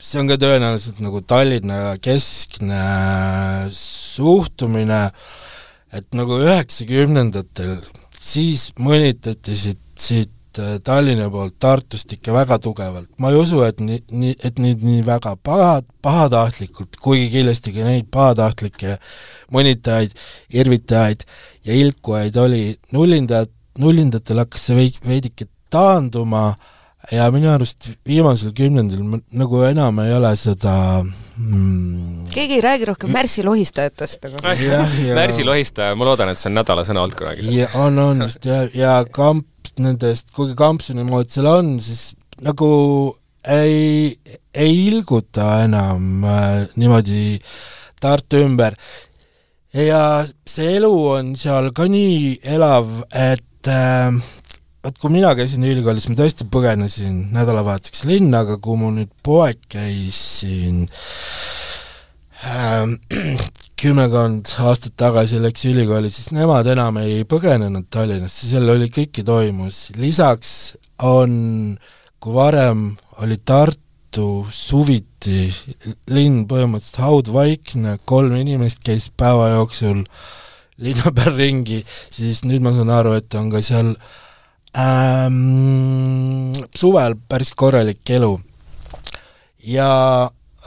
see 0.00 0.22
on 0.22 0.30
ka 0.30 0.38
tõenäoliselt 0.40 1.00
nagu 1.04 1.22
Tallinna 1.26 1.96
keskne 2.02 2.82
suhtumine, 3.74 5.02
et 5.92 6.06
nagu 6.16 6.38
üheksakümnendatel 6.44 7.80
siis 8.20 8.70
mõnitati 8.78 9.56
siit, 9.56 9.82
siit 9.98 10.34
Tallinna 10.84 11.28
poolt 11.30 11.54
Tartust 11.62 12.12
ikka 12.16 12.32
väga 12.34 12.58
tugevalt. 12.58 13.08
ma 13.18 13.30
ei 13.30 13.38
usu, 13.38 13.62
et 13.66 13.80
nii, 13.80 14.00
nii, 14.10 14.34
et 14.44 14.58
nüüd 14.58 14.82
nii 14.86 15.04
väga 15.06 15.36
paha, 15.36 15.80
pahatahtlikult, 16.02 16.98
kuigi 17.02 17.28
kindlasti 17.36 17.74
ka 17.76 17.86
neid 17.86 18.10
pahatahtlikke 18.10 18.98
mõnitajaid, 19.54 20.16
irvitajaid 20.54 21.24
ja 21.66 21.78
ilkujaid 21.84 22.36
oli, 22.36 22.64
nullindajad, 22.92 23.52
nullindatel 23.78 24.44
hakkas 24.44 24.68
see 24.68 24.78
veid-, 24.78 25.00
veidike 25.06 25.48
taanduma 25.70 26.50
ja 27.12 27.30
minu 27.32 27.48
arust 27.52 27.88
viimasel 28.06 28.52
kümnendil 28.56 29.02
nagu 29.40 29.62
enam 29.64 30.02
ei 30.04 30.12
ole 30.14 30.30
seda 30.36 30.74
mm, 31.00 32.26
keegi 32.34 32.58
ei 32.58 32.64
räägi 32.64 32.88
rohkem 32.90 33.12
Märsi 33.14 33.44
lohistajatest, 33.44 34.26
ja... 34.60 34.82
Märsi 35.20 35.44
lohistaja, 35.44 35.94
ma 35.96 36.10
loodan, 36.10 36.32
et 36.32 36.40
see 36.40 36.50
on 36.50 36.58
nädala 36.60 36.84
sõna 36.86 37.04
olnud 37.04 37.16
kunagi. 37.18 37.64
on, 37.80 37.98
on 38.04 38.26
vist 38.26 38.44
ja, 38.46 38.62
ja 38.74 38.98
kamp 39.10 39.48
nendest, 39.78 40.32
kuigi 40.34 40.56
kampsuni 40.58 41.04
mood 41.06 41.30
seal 41.30 41.48
on, 41.50 41.76
siis 41.82 42.10
nagu 42.44 42.70
ei, 43.46 44.16
ei 44.54 44.74
ilguta 44.88 45.62
enam 45.66 46.24
äh, 46.24 46.66
niimoodi 46.80 47.38
Tartu 48.00 48.40
ümber. 48.46 48.76
Ja 49.76 50.24
see 50.48 50.76
elu 50.78 50.92
on 51.12 51.34
seal 51.38 51.70
ka 51.76 51.86
nii 51.90 52.40
elav, 52.56 52.88
et 53.14 53.70
äh, 53.70 54.10
vot 54.82 54.98
kui 54.98 55.12
mina 55.12 55.34
käisin 55.38 55.66
ülikoolis, 55.68 56.08
ma 56.10 56.16
tõesti 56.18 56.48
põgenesin 56.50 57.26
nädalavahetuseks 57.36 58.06
linna, 58.08 58.42
aga 58.46 58.56
kui 58.62 58.80
mu 58.80 58.90
nüüd 58.96 59.12
poeg 59.22 59.60
käis 59.70 60.18
siin 60.40 60.86
äh, 62.42 62.88
kümmekond 63.80 64.50
aastat 64.60 64.92
tagasi 65.00 65.38
läks 65.40 65.64
ülikooli, 65.70 66.10
siis 66.12 66.30
nemad 66.36 66.68
enam 66.68 66.98
ei 67.00 67.22
põgenenud 67.28 67.86
Tallinnasse, 67.92 68.48
seal 68.50 68.68
oli 68.68 68.90
kõike 68.92 69.24
toimus, 69.24 69.86
lisaks 69.96 70.50
on, 71.06 71.78
kui 72.20 72.34
varem 72.36 72.90
oli 73.24 73.38
Tartu 73.40 74.26
suviti 74.52 75.46
linn 76.12 76.44
põhimõtteliselt 76.50 77.00
haudvaikne, 77.06 77.96
kolm 78.04 78.36
inimest 78.42 78.82
käis 78.84 79.08
päeva 79.16 79.48
jooksul 79.54 80.04
linna 80.80 81.12
peal 81.16 81.36
ringi, 81.38 81.80
siis 82.12 82.42
nüüd 82.48 82.64
ma 82.64 82.74
saan 82.76 82.92
aru, 82.92 83.14
et 83.16 83.32
on 83.40 83.48
ka 83.52 83.62
seal 83.64 83.94
ähm, 84.76 86.52
suvel 86.76 87.16
päris 87.28 87.54
korralik 87.56 88.12
elu. 88.18 88.34
ja 89.64 89.88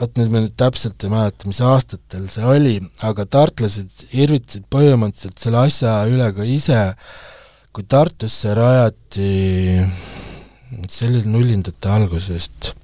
vot 0.00 0.16
nüüd 0.18 0.32
ma 0.32 0.42
nüüd 0.42 0.56
täpselt 0.58 1.04
ei 1.06 1.12
mäleta, 1.12 1.48
mis 1.50 1.60
aastatel 1.62 2.26
see 2.32 2.46
oli, 2.50 2.78
aga 3.06 3.26
tartlased 3.36 4.08
irvitasid 4.10 4.66
põhimõtteliselt 4.72 5.44
selle 5.44 5.62
asja 5.68 6.00
üle 6.10 6.30
ka 6.34 6.46
ise, 6.48 6.80
kui 7.74 7.86
Tartusse 7.90 8.54
rajati, 8.58 9.28
see 10.88 11.10
oli 11.10 11.22
nullindate 11.30 11.90
algusest 11.90 12.74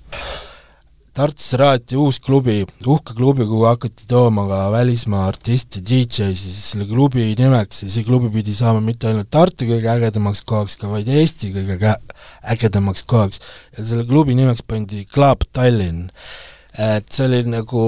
Tartusse 1.11 1.59
rajati 1.59 1.97
uus 1.99 2.21
klubi, 2.23 2.61
uhke 2.87 3.17
klubi, 3.19 3.43
kuhu 3.43 3.65
hakati 3.67 4.07
tooma 4.09 4.45
ka 4.47 4.61
välismaa 4.71 5.25
artiste, 5.27 5.83
DJ-si, 5.83 6.29
siis 6.39 6.69
selle 6.71 6.87
klubi 6.87 7.27
nimeks 7.39 7.83
ja 7.83 7.91
see 7.91 8.07
klubi 8.07 8.31
pidi 8.37 8.55
saama 8.55 8.79
mitte 8.85 9.11
ainult 9.11 9.29
Tartu 9.35 9.67
kõige 9.67 9.91
ägedamaks 9.91 10.45
kohaks, 10.47 10.79
ka 10.79 10.89
vaid 10.93 11.11
Eesti 11.11 11.51
kõige 11.57 11.97
ägedamaks 12.55 13.03
kohaks. 13.11 13.43
ja 13.75 13.89
selle 13.91 14.07
klubi 14.07 14.39
nimeks 14.39 14.63
pandi 14.63 15.03
Club 15.11 15.43
Tallinn 15.51 16.07
et 16.81 17.13
see 17.13 17.27
oli 17.27 17.41
nagu 17.51 17.85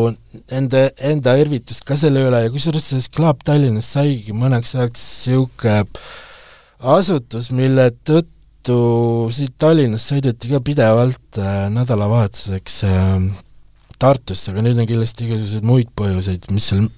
enda, 0.52 0.84
enda 1.00 1.36
irvitust 1.40 1.84
ka 1.88 1.96
selle 1.96 2.26
üle 2.28 2.42
ja 2.44 2.50
kusjuures 2.52 2.90
sellest 2.90 3.12
Club 3.16 3.40
Tallinnas 3.46 3.88
saigi 3.94 4.34
mõneks 4.36 4.74
ajaks 4.76 5.04
niisugune 5.30 5.78
asutus, 6.92 7.50
mille 7.54 7.88
tõttu 8.04 8.78
siit 9.32 9.54
Tallinnast 9.62 10.12
sõideti 10.12 10.50
ka 10.50 10.60
pidevalt 10.64 11.40
äh, 11.40 11.68
nädalavahetuseks 11.72 12.80
äh, 12.88 13.28
Tartusse, 14.02 14.50
aga 14.50 14.64
nüüd 14.66 14.80
on 14.82 14.88
kindlasti 14.90 15.28
igasuguseid 15.28 15.66
muid 15.66 15.92
põhjuseid, 15.98 16.48
mis 16.50 16.72
seal, 16.72 16.88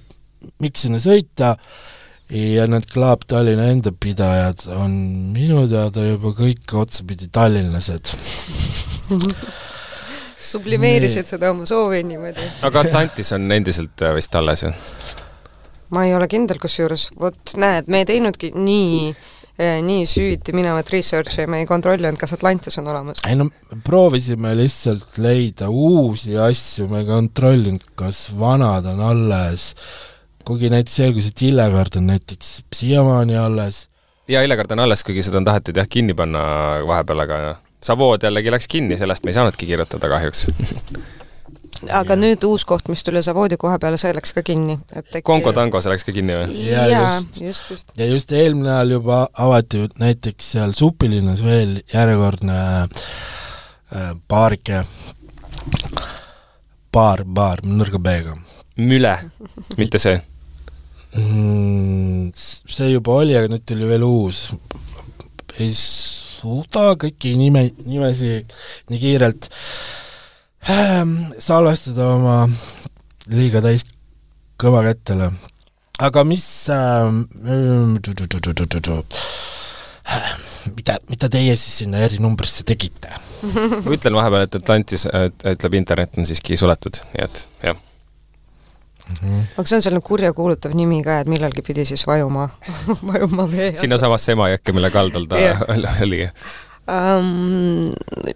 miks 0.64 0.86
sinna 0.86 1.02
sõita, 1.04 1.50
ja 2.32 2.64
need 2.70 2.88
Club 2.90 3.26
Tallinna 3.28 3.68
enda 3.74 3.92
pidajad 3.92 4.64
on 4.80 4.96
minu 5.34 5.66
teada 5.68 6.06
juba 6.08 6.32
kõik 6.40 6.74
otsapidi 6.80 7.28
tallinlased 7.28 8.14
sublimeerisid 10.44 11.28
seda 11.30 11.50
oma 11.54 11.66
soovi 11.68 12.02
niimoodi. 12.06 12.48
aga 12.68 12.84
Atlantis 12.84 13.32
on 13.36 13.50
endiselt 13.52 14.02
äh, 14.02 14.14
vist 14.16 14.34
alles 14.34 14.64
ju? 14.66 14.72
ma 15.94 16.04
ei 16.08 16.14
ole 16.16 16.28
kindel 16.30 16.60
kusjuures, 16.62 17.08
vot 17.20 17.54
näed, 17.60 17.88
me 17.92 18.02
ei 18.02 18.08
teinudki 18.08 18.50
nii 18.56 19.10
eh, 19.10 19.78
nii 19.84 20.06
süüviti 20.08 20.54
minevat 20.56 20.90
research'i 20.94 21.44
ja 21.44 21.50
me 21.50 21.62
ei 21.62 21.68
kontrollinud, 21.68 22.18
kas 22.20 22.34
Atlantis 22.36 22.78
on 22.82 22.90
olemas. 22.90 23.22
ei 23.28 23.38
no 23.38 23.48
proovisime 23.86 24.54
lihtsalt 24.58 25.18
leida 25.22 25.70
uusi 25.70 26.38
asju, 26.40 26.88
me 26.90 27.04
ei 27.04 27.08
kontrollinud, 27.08 27.86
kas 27.98 28.26
vanad 28.38 28.88
on 28.94 29.02
alles, 29.12 29.72
kuigi 30.44 30.72
näiteks 30.72 31.02
selgus, 31.02 31.30
et 31.30 31.44
Illekard 31.46 32.00
on 32.00 32.08
näiteks 32.12 32.56
siiamaani 32.74 33.38
alles. 33.40 33.86
jaa, 34.28 34.42
Illekard 34.42 34.74
on 34.74 34.86
alles, 34.86 35.04
kuigi 35.06 35.24
seda 35.26 35.40
on 35.42 35.50
tahetud 35.50 35.78
jah, 35.78 35.90
kinni 35.90 36.16
panna 36.18 36.44
vahepeal, 36.88 37.26
aga 37.28 37.42
Savood 37.84 38.24
jällegi 38.24 38.52
läks 38.54 38.70
kinni, 38.70 38.96
sellest 39.00 39.24
me 39.24 39.32
ei 39.32 39.36
saanudki 39.36 39.68
kirjutada 39.68 40.08
kahjuks 40.08 40.46
aga 41.92 42.16
nüüd 42.18 42.44
uus 42.48 42.64
koht, 42.68 42.88
mis 42.92 43.02
tuli 43.04 43.22
Savoodi 43.24 43.58
koha 43.60 43.78
peale, 43.82 43.98
see 44.00 44.12
läks 44.16 44.32
ka 44.36 44.44
kinni, 44.46 44.76
et 44.92 45.08
äkki 45.10 45.24
Kongo 45.26 45.52
tango, 45.56 45.80
see 45.82 45.92
läks 45.92 46.06
ka 46.06 46.14
kinni 46.16 46.36
või? 46.38 46.58
ja 46.68 46.86
jaa, 46.90 47.02
just, 47.16 47.40
just, 47.42 47.70
just. 47.70 47.94
ja 47.98 48.08
just 48.08 48.32
eelmine 48.32 48.72
ajal 48.76 48.96
juba 48.98 49.20
avati 49.46 49.84
näiteks 50.00 50.52
seal 50.54 50.74
Supilinnas 50.76 51.42
veel 51.44 51.76
järjekordne 51.92 52.58
äh, 52.84 54.12
baarike, 54.30 54.84
baar, 56.94 57.24
baar 57.26 57.64
nõrga 57.66 58.00
B-ga 58.02 58.38
Müle, 58.80 59.14
mitte 59.78 60.00
see. 60.02 60.18
mm,. 61.18 62.30
See 62.34 62.88
juba 62.90 63.20
oli, 63.20 63.36
aga 63.38 63.52
nüüd 63.52 63.62
tuli 63.68 63.86
veel 63.86 64.02
uus. 64.02 64.48
ei 65.62 65.70
suuda 66.44 66.92
kõiki 67.00 67.34
nime, 67.40 67.68
nimesi 67.88 68.42
nii 68.90 69.00
kiirelt 69.00 69.48
ähm, 70.68 71.16
salvestada 71.40 72.10
oma 72.18 72.36
liiga 73.32 73.62
täis 73.64 73.86
kõvakettele. 74.60 75.30
aga 76.04 76.24
mis 76.28 76.46
ähm, 76.74 77.24
mida, 80.76 80.98
mida 81.08 81.30
teie 81.32 81.56
siis 81.56 81.80
sinna 81.82 82.04
erinumbrisse 82.04 82.66
tegite? 82.68 83.08
ma 83.44 83.96
ütlen 83.96 84.16
vahepeal, 84.16 84.46
et 84.46 84.60
Atlantis, 84.60 85.08
ütleb 85.08 85.80
internet 85.80 86.20
on 86.20 86.28
siiski 86.28 86.60
suletud, 86.60 87.00
nii 87.14 87.24
et 87.24 87.44
jah 87.64 87.80
mm. 89.08 89.16
-hmm. 89.20 89.40
aga 89.56 89.68
see 89.68 89.76
on 89.76 89.82
selline 89.82 90.04
kurjakuulutav 90.04 90.74
nimi 90.74 91.02
ka, 91.04 91.20
et 91.20 91.30
millalgi 91.30 91.62
pidi 91.62 91.84
siis 91.84 92.06
vajuma 92.06 92.48
vajuma 93.12 93.48
vee 93.50 93.72
sinnasamasse 93.80 94.32
Emajõkke, 94.32 94.72
mille 94.72 94.90
kaldal 94.90 95.26
ta 95.30 95.40
yeah. 95.40 95.60
oli 96.06 96.28
um,? 96.88 97.92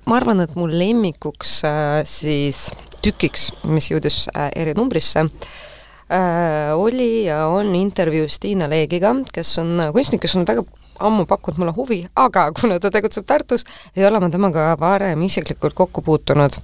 Ma 0.09 0.17
arvan, 0.17 0.41
et 0.41 0.55
mu 0.57 0.69
lemmikuks 0.71 1.63
äh, 1.69 2.03
siis 2.09 2.69
tükiks, 3.05 3.51
mis 3.69 3.91
jõudis 3.93 4.27
äh, 4.35 4.51
erinumbrisse 4.57 5.25
äh,, 5.25 6.73
oli 6.77 7.27
ja 7.29 7.47
on 7.53 7.75
intervjuu 7.75 8.29
Stiina 8.29 8.69
Leegiga, 8.71 9.15
kes 9.33 9.59
on 9.63 9.81
äh, 9.81 9.93
kunstnik, 9.93 10.25
kes 10.25 10.37
on 10.37 10.49
väga 10.49 10.65
ammu 10.99 11.27
pakkunud 11.31 11.61
mulle 11.63 11.75
huvi, 11.77 12.01
aga 12.19 12.49
kuna 12.57 12.81
ta 12.83 12.91
tegutseb 12.91 13.27
Tartus, 13.27 13.65
ei 13.97 14.07
ole 14.07 14.21
ma 14.21 14.31
temaga 14.33 14.73
varem 14.81 15.23
isiklikult 15.29 15.77
kokku 15.79 16.03
puutunud. 16.03 16.59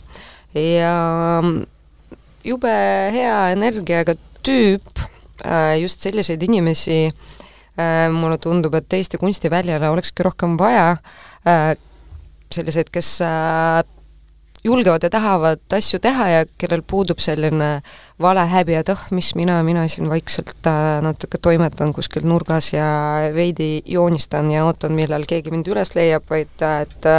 ja 0.55 0.95
jube 2.45 2.75
hea 3.15 3.37
energiaga 3.55 4.15
tüüp, 4.45 5.01
äh, 5.45 5.81
just 5.81 6.05
selliseid 6.05 6.43
inimesi 6.45 7.09
äh, 7.09 8.11
mulle 8.13 8.39
tundub, 8.39 8.77
et 8.79 8.93
Eesti 8.93 9.21
kunstiväljale 9.21 9.91
olekski 9.91 10.27
rohkem 10.27 10.59
vaja, 10.61 10.97
äh, 11.49 11.75
selliseid, 12.55 12.91
kes 12.95 13.09
julgevad 14.65 15.03
ja 15.03 15.09
tahavad 15.11 15.75
asju 15.77 15.99
teha 16.01 16.27
ja 16.31 16.45
kellel 16.61 16.85
puudub 16.87 17.19
selline 17.21 17.71
vale 18.23 18.45
häbi, 18.49 18.77
et 18.79 18.93
oh, 18.93 19.01
mis 19.17 19.33
mina, 19.35 19.59
mina 19.67 19.83
siin 19.91 20.07
vaikselt 20.09 20.69
natuke 21.03 21.41
toimetan 21.43 21.93
kuskil 21.97 22.29
nurgas 22.29 22.71
ja 22.73 22.87
veidi 23.35 23.83
joonistan 23.91 24.53
ja 24.55 24.63
ootan, 24.69 24.95
millal 24.95 25.27
keegi 25.29 25.53
mind 25.53 25.69
üles 25.73 25.93
leiab, 25.99 26.29
vaid 26.31 26.65
et 26.69 27.11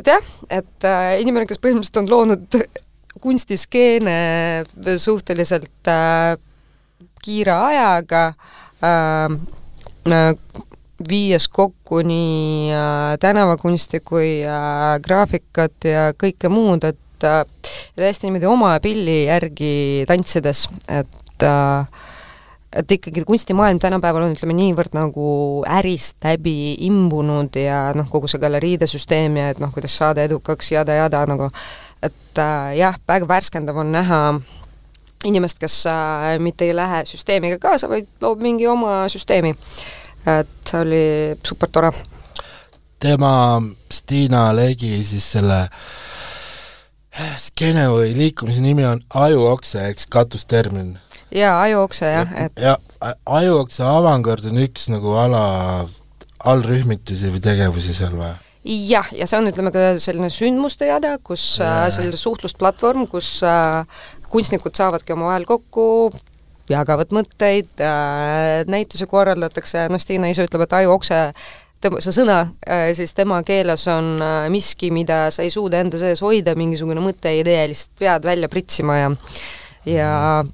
et 0.00 0.10
jah, 0.14 0.32
et 0.50 0.88
inimene, 1.20 1.46
kes 1.50 1.60
põhimõtteliselt 1.62 2.00
on 2.00 2.10
loonud 2.10 2.62
kunstiskeene 3.20 4.64
suhteliselt 4.96 5.88
äh, 5.88 6.36
kiire 7.22 7.52
ajaga 7.52 8.26
äh, 8.82 9.36
äh, 10.12 10.34
viies 11.08 11.48
kokku 11.48 12.02
nii 12.06 12.70
äh, 12.72 13.18
tänavakunsti 13.20 14.00
kui 14.00 14.40
äh, 14.46 14.96
graafikat 15.02 15.84
ja 15.84 16.06
kõike 16.18 16.50
muud, 16.52 16.84
et 16.88 17.26
äh, 17.26 17.44
täiesti 17.98 18.28
niimoodi 18.28 18.48
oma 18.50 18.72
pilli 18.82 19.24
järgi 19.26 19.74
tantsides, 20.08 20.68
et 20.88 21.46
äh, 21.46 22.00
et 22.72 22.92
ikkagi 22.92 23.24
kunstimaailm 23.28 23.76
tänapäeval 23.82 24.24
on, 24.24 24.32
ütleme, 24.32 24.54
niivõrd 24.56 24.94
nagu 24.96 25.26
ärist 25.68 26.16
läbi 26.24 26.72
imbunud 26.86 27.56
ja 27.60 27.90
noh, 27.96 28.08
kogu 28.08 28.30
see 28.30 28.40
galeriidesüsteem 28.40 29.36
ja 29.36 29.50
et 29.52 29.60
noh, 29.60 29.72
kuidas 29.74 29.96
saada 30.00 30.24
edukaks 30.24 30.72
jada-jada 30.72 31.26
nagu 31.28 31.50
et 32.02 32.38
äh, 32.38 32.76
jah, 32.78 32.98
väga 33.08 33.28
värskendav 33.28 33.78
on 33.82 33.92
näha 33.94 34.20
inimest, 35.24 35.60
kes 35.62 35.84
äh, 35.86 36.38
mitte 36.42 36.66
ei 36.66 36.76
lähe 36.76 37.04
süsteemiga 37.06 37.58
kaasa, 37.62 37.88
vaid 37.90 38.08
loob 38.22 38.42
mingi 38.42 38.66
oma 38.66 39.04
süsteemi. 39.12 39.54
et 40.26 40.50
see 40.68 40.80
oli 40.80 41.04
super 41.46 41.68
tore. 41.68 41.92
tema, 43.00 43.62
Stiina 43.90 44.52
Legi 44.54 45.04
siis 45.04 45.32
selle 45.32 45.64
skeene 47.38 47.88
või 47.90 48.12
liikumise 48.16 48.62
nimi 48.62 48.86
on 48.86 49.00
ajuokse, 49.14 49.88
eks, 49.90 50.06
katustermin? 50.06 50.94
jaa, 51.34 51.62
ajuokse 51.62 52.06
jah, 52.06 52.32
et 52.44 52.62
ja 52.62 52.76
ajuokse 53.26 53.82
avangard 53.84 54.46
on 54.48 54.62
üks 54.62 54.88
nagu 54.92 55.16
ala, 55.18 55.42
allrühmitusi 56.44 57.32
või 57.34 57.42
tegevusi 57.44 57.94
seal 57.96 58.16
või? 58.18 58.34
Jah, 58.64 59.08
ja 59.16 59.26
see 59.26 59.40
on, 59.40 59.48
ütleme 59.50 59.72
ka 59.74 59.86
selline 60.02 60.30
sündmuste 60.32 60.88
jada, 60.90 61.16
kus 61.24 61.56
äh, 61.62 61.86
selline 61.94 62.18
suhtlusplatvorm, 62.20 63.08
kus 63.10 63.40
äh, 63.46 63.82
kunstnikud 64.32 64.76
saavadki 64.78 65.14
omavahel 65.16 65.46
kokku, 65.48 66.12
jagavad 66.70 67.12
mõtteid 67.14 67.82
äh,, 67.82 68.62
näitusi 68.70 69.08
korraldatakse, 69.10 69.88
noh, 69.92 70.00
Stiina 70.00 70.30
ise 70.30 70.46
ütleb, 70.46 70.66
et 70.66 70.76
ajuokse 70.82 71.18
tema, 71.82 72.02
see 72.04 72.14
sõna 72.14 72.38
äh, 72.62 72.90
siis 72.96 73.14
tema 73.18 73.40
keeles 73.46 73.86
on 73.90 74.14
äh, 74.22 74.46
miski, 74.52 74.92
mida 74.94 75.24
sa 75.34 75.44
ei 75.44 75.50
suuda 75.54 75.82
enda 75.82 76.00
sees 76.00 76.22
hoida, 76.24 76.54
mingisugune 76.58 77.02
mõte, 77.04 77.34
idee, 77.40 77.66
lihtsalt 77.72 77.98
pead 78.02 78.30
välja 78.30 78.52
pritsima 78.52 79.00
ja 79.00 79.12
ja 79.82 80.08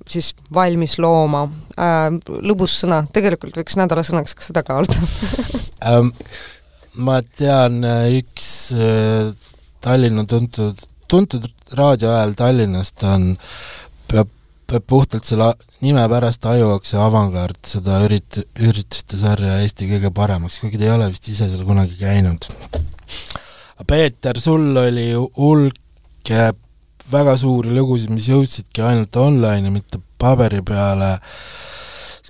siis 0.09 0.31
valmis 0.55 0.95
looma. 0.97 1.43
Äh,. 1.77 2.15
lõbus 2.49 2.79
sõna, 2.83 3.03
tegelikult 3.13 3.59
võiks 3.61 3.77
nädalasõnaks 3.77 4.39
ka 4.39 4.47
seda 4.47 4.65
kaaluda 4.65 4.97
ma 6.95 7.21
tean, 7.23 7.83
äh, 7.85 8.19
üks 8.21 8.73
äh, 8.73 9.33
Tallinna 9.85 10.25
tuntud, 10.27 10.81
tuntud 11.09 11.47
raadiohääl 11.79 12.35
Tallinnast 12.39 13.03
on, 13.07 13.31
peab, 14.11 14.31
peab 14.69 14.87
puhtalt 14.89 15.29
selle 15.29 15.53
nime 15.85 16.03
pärast 16.11 16.47
Ajuokse 16.51 16.99
Avangard 17.01 17.61
seda 17.69 18.01
ürit-, 18.07 18.43
ürituste 18.59 19.21
sarja 19.21 19.61
Eesti 19.63 19.91
kõige 19.93 20.11
paremaks, 20.15 20.59
kuigi 20.63 20.81
ta 20.81 20.89
ei 20.89 20.95
ole 20.97 21.11
vist 21.13 21.29
ise 21.31 21.51
seal 21.51 21.67
kunagi 21.69 21.99
käinud. 22.01 22.49
Peeter, 23.87 24.41
sul 24.43 24.73
oli 24.77 25.13
hulk 25.15 25.85
väga 27.09 27.37
suuri 27.41 27.73
lugusid, 27.73 28.11
mis 28.13 28.27
jõudsidki 28.29 28.83
ainult 28.85 29.17
online 29.17 29.71
ja 29.71 29.73
mitte 29.73 30.01
paberi 30.21 30.61
peale, 30.67 31.15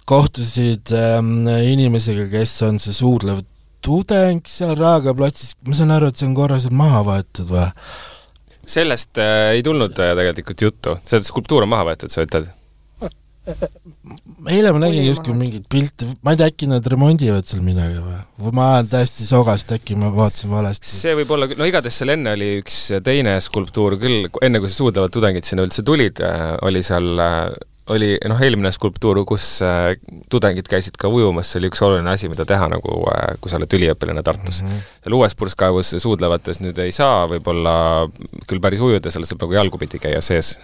kohtusid 0.08 0.92
ähm, 0.96 1.48
inimesega, 1.48 2.28
kes 2.32 2.52
on 2.68 2.78
see 2.82 2.94
suurlev 2.96 3.42
tudeng 3.84 4.46
seal 4.48 4.76
Raekoja 4.78 5.16
platsis, 5.18 5.56
ma 5.66 5.76
saan 5.76 5.94
aru, 5.94 6.10
et 6.10 6.20
see 6.20 6.28
on 6.28 6.36
korra 6.38 6.60
seal 6.62 6.76
maha 6.76 7.02
võetud 7.06 7.52
või? 7.54 7.66
sellest 8.68 9.16
äh, 9.22 9.54
ei 9.56 9.64
tulnud 9.64 9.96
äh, 9.96 10.14
tegelikult 10.18 10.64
juttu, 10.66 10.96
see 11.08 11.24
skulptuur 11.24 11.64
on 11.64 11.72
maha 11.72 11.90
võetud, 11.92 12.12
sa 12.12 12.26
ütled? 12.26 12.50
eile 14.48 14.72
ma 14.74 14.80
nägin 14.82 15.06
justkui 15.06 15.32
mingeid 15.36 15.64
pilte, 15.72 16.08
ma 16.24 16.34
ei 16.34 16.40
tea, 16.40 16.50
äkki 16.52 16.68
nad 16.68 16.84
remondivad 16.92 17.48
seal 17.48 17.62
midagi 17.64 18.02
või? 18.02 18.18
või 18.44 18.54
ma 18.58 18.66
ajan 18.74 18.90
täiesti 18.90 19.24
sogast, 19.28 19.72
äkki 19.72 19.96
ma 19.96 20.10
vaatasin 20.14 20.52
valesti? 20.52 20.90
see 20.90 21.14
võib 21.16 21.32
olla, 21.36 21.48
no 21.56 21.68
igatahes 21.68 22.00
seal 22.02 22.12
enne 22.12 22.34
oli 22.36 22.50
üks 22.60 22.76
teine 23.06 23.38
skulptuur 23.44 23.96
küll, 24.02 24.28
enne 24.44 24.60
kui 24.60 24.68
see 24.68 24.82
suudlevad 24.82 25.14
tudengid 25.14 25.48
sinna 25.48 25.64
üldse 25.64 25.84
tulid, 25.86 26.20
oli 26.68 26.84
seal, 26.84 27.08
oli 27.94 28.10
noh, 28.28 28.40
eelmine 28.44 28.70
skulptuur, 28.74 29.20
kus 29.28 29.46
äh, 29.64 29.94
tudengid 30.30 30.68
käisid 30.70 30.98
ka 31.00 31.10
ujumas, 31.12 31.50
see 31.50 31.62
oli 31.62 31.70
üks 31.72 31.82
oluline 31.84 32.12
asi, 32.12 32.30
mida 32.30 32.46
teha 32.48 32.68
nagu, 32.72 33.00
äh, 33.12 33.34
kui 33.40 33.52
sa 33.52 33.58
oled 33.60 33.76
üliõpilane 33.78 34.22
Tartus 34.26 34.62
mm. 34.62 34.68
-hmm. 34.68 34.86
seal 35.04 35.18
uues 35.18 35.36
purskkaevus 35.38 35.94
suudlevates 36.04 36.62
nüüd 36.64 36.78
ei 36.84 36.92
saa 36.92 37.26
võib-olla 37.30 37.74
küll 38.46 38.62
päris 38.64 38.82
ujuda, 38.84 39.12
seal 39.12 39.26
saab 39.28 39.46
nagu 39.46 39.56
jalgupidi 39.56 40.00
käia 40.02 40.20
sees. 40.24 40.58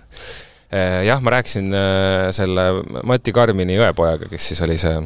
Äh, 0.74 1.04
jah, 1.08 1.20
ma 1.22 1.36
rääkisin 1.36 1.68
äh, 1.72 2.30
selle 2.36 2.70
Mati 3.02 3.32
Karmini 3.32 3.78
õepojaga, 3.78 4.28
kes 4.30 4.52
siis 4.52 4.62
oli 4.64 4.78
see 4.80 4.96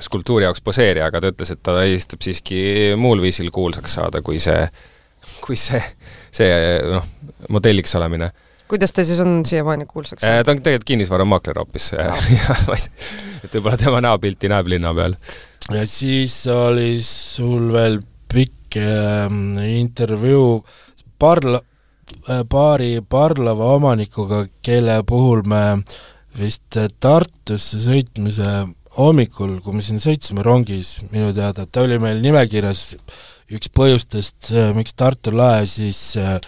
skulptuuri 0.00 0.46
jaoks 0.46 0.62
poseerija, 0.64 1.06
aga 1.10 1.20
ta 1.20 1.30
ütles, 1.30 1.52
et 1.52 1.62
ta 1.62 1.76
eelistab 1.84 2.24
siiski 2.24 2.58
muul 2.98 3.22
viisil 3.22 3.52
kuulsaks 3.54 3.98
saada, 3.98 4.22
kui 4.24 4.40
see, 4.42 4.66
kui 5.44 5.58
see, 5.60 5.80
see 6.34 6.50
noh, 6.90 7.06
modelliks 7.52 7.94
olemine. 7.98 8.32
Kuidas 8.68 8.92
ta 8.92 9.04
siis 9.04 9.20
on 9.22 9.40
siiamaani 9.46 9.86
kuulsaks 9.86 10.24
Äh, 10.24 10.42
ta 10.44 10.54
on 10.54 10.62
tegelikult 10.62 10.88
kinnisvaramaakler 10.92 11.58
hoopis 11.62 11.92
ja 11.92 12.10
ma 12.68 12.78
ei 12.78 12.88
et 13.44 13.54
võib-olla 13.54 13.78
tema 13.80 14.00
näopilti 14.04 14.50
näeb 14.52 14.70
linna 14.72 14.94
peal. 14.94 15.16
ja 15.74 15.86
siis 15.90 16.40
oli 16.52 16.98
sul 17.02 17.70
veel 17.74 18.00
pikk 18.32 18.78
ähm, 18.82 19.56
intervjuu 19.58 20.64
parla- 21.22 21.62
äh,, 22.30 22.42
paari 22.48 22.98
parlava 23.08 23.72
omanikuga, 23.76 24.46
kelle 24.62 25.00
puhul 25.06 25.44
me 25.46 25.62
vist 26.38 26.76
äh, 26.76 26.90
Tartusse 27.00 27.78
sõitmise 27.80 28.66
hommikul, 28.96 29.58
kui 29.60 29.76
me 29.76 29.84
siin 29.84 30.00
sõitsime 30.00 30.42
rongis, 30.44 30.96
minu 31.12 31.30
teada, 31.36 31.66
ta 31.68 31.82
oli 31.84 31.98
meil 32.00 32.22
nimekirjas 32.24 32.96
üks 33.52 33.68
põhjustest, 33.76 34.50
miks 34.74 34.96
Tartu 34.98 35.30
lae 35.36 35.66
siis 35.70 36.00
äh, 36.18 36.38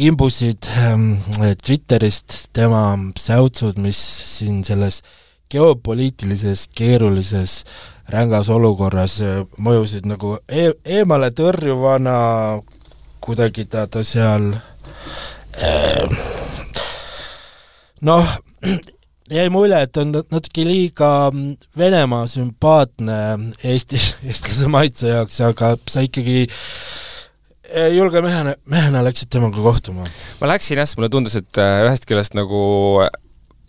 imbusid 0.00 0.64
ähm, 0.80 1.18
Twitterist 1.64 2.48
tema 2.56 2.98
säutsud, 3.18 3.78
mis 3.78 3.98
siin 4.36 4.62
selles 4.64 5.02
geopoliitilises 5.50 6.68
keerulises 6.74 7.64
rängas 8.08 8.48
olukorras 8.48 9.18
äh, 9.20 9.42
mõjusid 9.60 10.08
nagu 10.08 10.38
e 10.48 10.70
eemale 10.84 11.30
tõrjuvana, 11.36 12.14
kuidagi 13.20 13.66
ta, 13.68 13.84
ta 13.92 14.04
seal 14.06 14.54
äh, 15.60 16.16
noh, 18.00 18.32
jäi 19.36 19.48
mulje, 19.52 19.84
et 19.84 20.00
on 20.00 20.16
natuke 20.16 20.64
liiga 20.64 21.12
Venemaa 21.78 22.24
sümpaatne 22.30 23.20
Eesti, 23.62 24.00
eestlase 24.30 24.72
maitse 24.72 25.12
jaoks, 25.12 25.42
aga 25.44 25.74
sa 25.90 26.08
ikkagi 26.08 26.46
eh, 26.46 26.58
julge 27.96 28.22
mehena, 28.24 28.54
mehena 28.70 29.02
läksid 29.06 29.30
temaga 29.32 29.62
kohtuma. 29.62 30.06
ma 30.40 30.52
läksin 30.52 30.80
jah, 30.80 30.88
sest 30.88 30.98
mulle 30.98 31.10
tundus, 31.12 31.36
et 31.40 31.60
äh, 31.60 31.84
ühest 31.86 32.06
küljest 32.08 32.34
nagu 32.38 32.62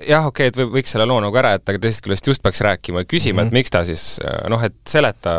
jah, 0.08 0.26
okei 0.26 0.50
okay,, 0.50 0.52
et 0.52 0.58
või, 0.58 0.70
võiks 0.80 0.96
selle 0.96 1.06
loo 1.10 1.20
nagu 1.24 1.38
ära 1.38 1.56
jätta, 1.56 1.74
aga 1.74 1.84
teisest 1.84 2.06
küljest 2.06 2.32
just 2.32 2.44
peaks 2.44 2.64
rääkima 2.66 3.04
ja 3.04 3.10
küsima 3.10 3.42
mm, 3.42 3.44
-hmm. 3.44 3.54
et 3.54 3.60
miks 3.60 3.74
ta 3.74 3.84
siis 3.88 4.06
äh, 4.26 4.44
noh, 4.50 4.64
et 4.64 4.78
seleta 4.90 5.36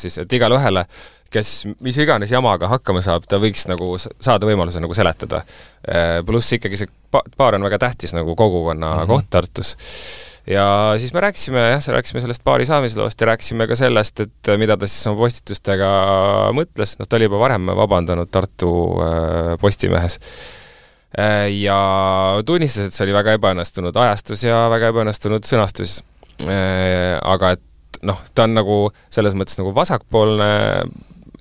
siis, 0.00 0.18
et 0.22 0.38
igale 0.38 0.58
ühele 0.60 0.86
kes 1.34 1.64
mis 1.82 1.96
iganes 1.98 2.30
jamaga 2.30 2.68
hakkama 2.70 3.02
saab, 3.02 3.24
ta 3.26 3.40
võiks 3.42 3.66
nagu 3.66 3.96
saada 3.98 4.46
võimaluse 4.46 4.78
nagu 4.78 4.94
seletada. 4.94 5.40
Pluss 6.26 6.54
ikkagi 6.54 6.78
see 6.78 6.90
pa-, 7.10 7.24
paar 7.36 7.56
on 7.58 7.66
väga 7.66 7.80
tähtis 7.88 8.14
nagu 8.14 8.36
kogukonna 8.38 8.92
mm 8.92 9.00
-hmm. 9.00 9.10
koht 9.10 9.26
Tartus. 9.30 9.74
Ja 10.50 10.66
siis 11.00 11.14
me 11.14 11.22
rääkisime 11.24 11.68
jah, 11.70 11.86
rääkisime 11.98 12.24
sellest 12.24 12.44
paari 12.44 12.66
saamisloost 12.68 13.20
ja 13.20 13.30
rääkisime 13.32 13.68
ka 13.70 13.78
sellest, 13.78 14.26
et 14.26 14.52
mida 14.60 14.76
ta 14.76 14.88
siis 14.90 15.06
oma 15.10 15.24
postitustega 15.24 15.94
mõtles, 16.56 16.98
noh 17.00 17.08
ta 17.08 17.16
oli 17.20 17.30
juba 17.30 17.40
varem 17.46 17.72
vabandanud 17.78 18.32
Tartu 18.34 18.74
äh, 19.04 19.54
Postimehes 19.62 20.20
Äh, 21.18 21.52
ja 21.62 22.42
tunnistas, 22.46 22.88
et 22.88 22.96
see 22.96 23.06
oli 23.06 23.14
väga 23.14 23.36
ebaõnnestunud 23.38 23.94
ajastus 24.02 24.42
ja 24.42 24.64
väga 24.72 24.90
ebaõnnestunud 24.90 25.46
sõnastus. 25.46 26.00
Aga 26.42 27.52
et 27.54 28.00
noh, 28.02 28.18
ta 28.34 28.48
on 28.48 28.56
nagu 28.56 28.78
selles 29.14 29.36
mõttes 29.38 29.60
nagu 29.60 29.70
vasakpoolne, 29.76 30.48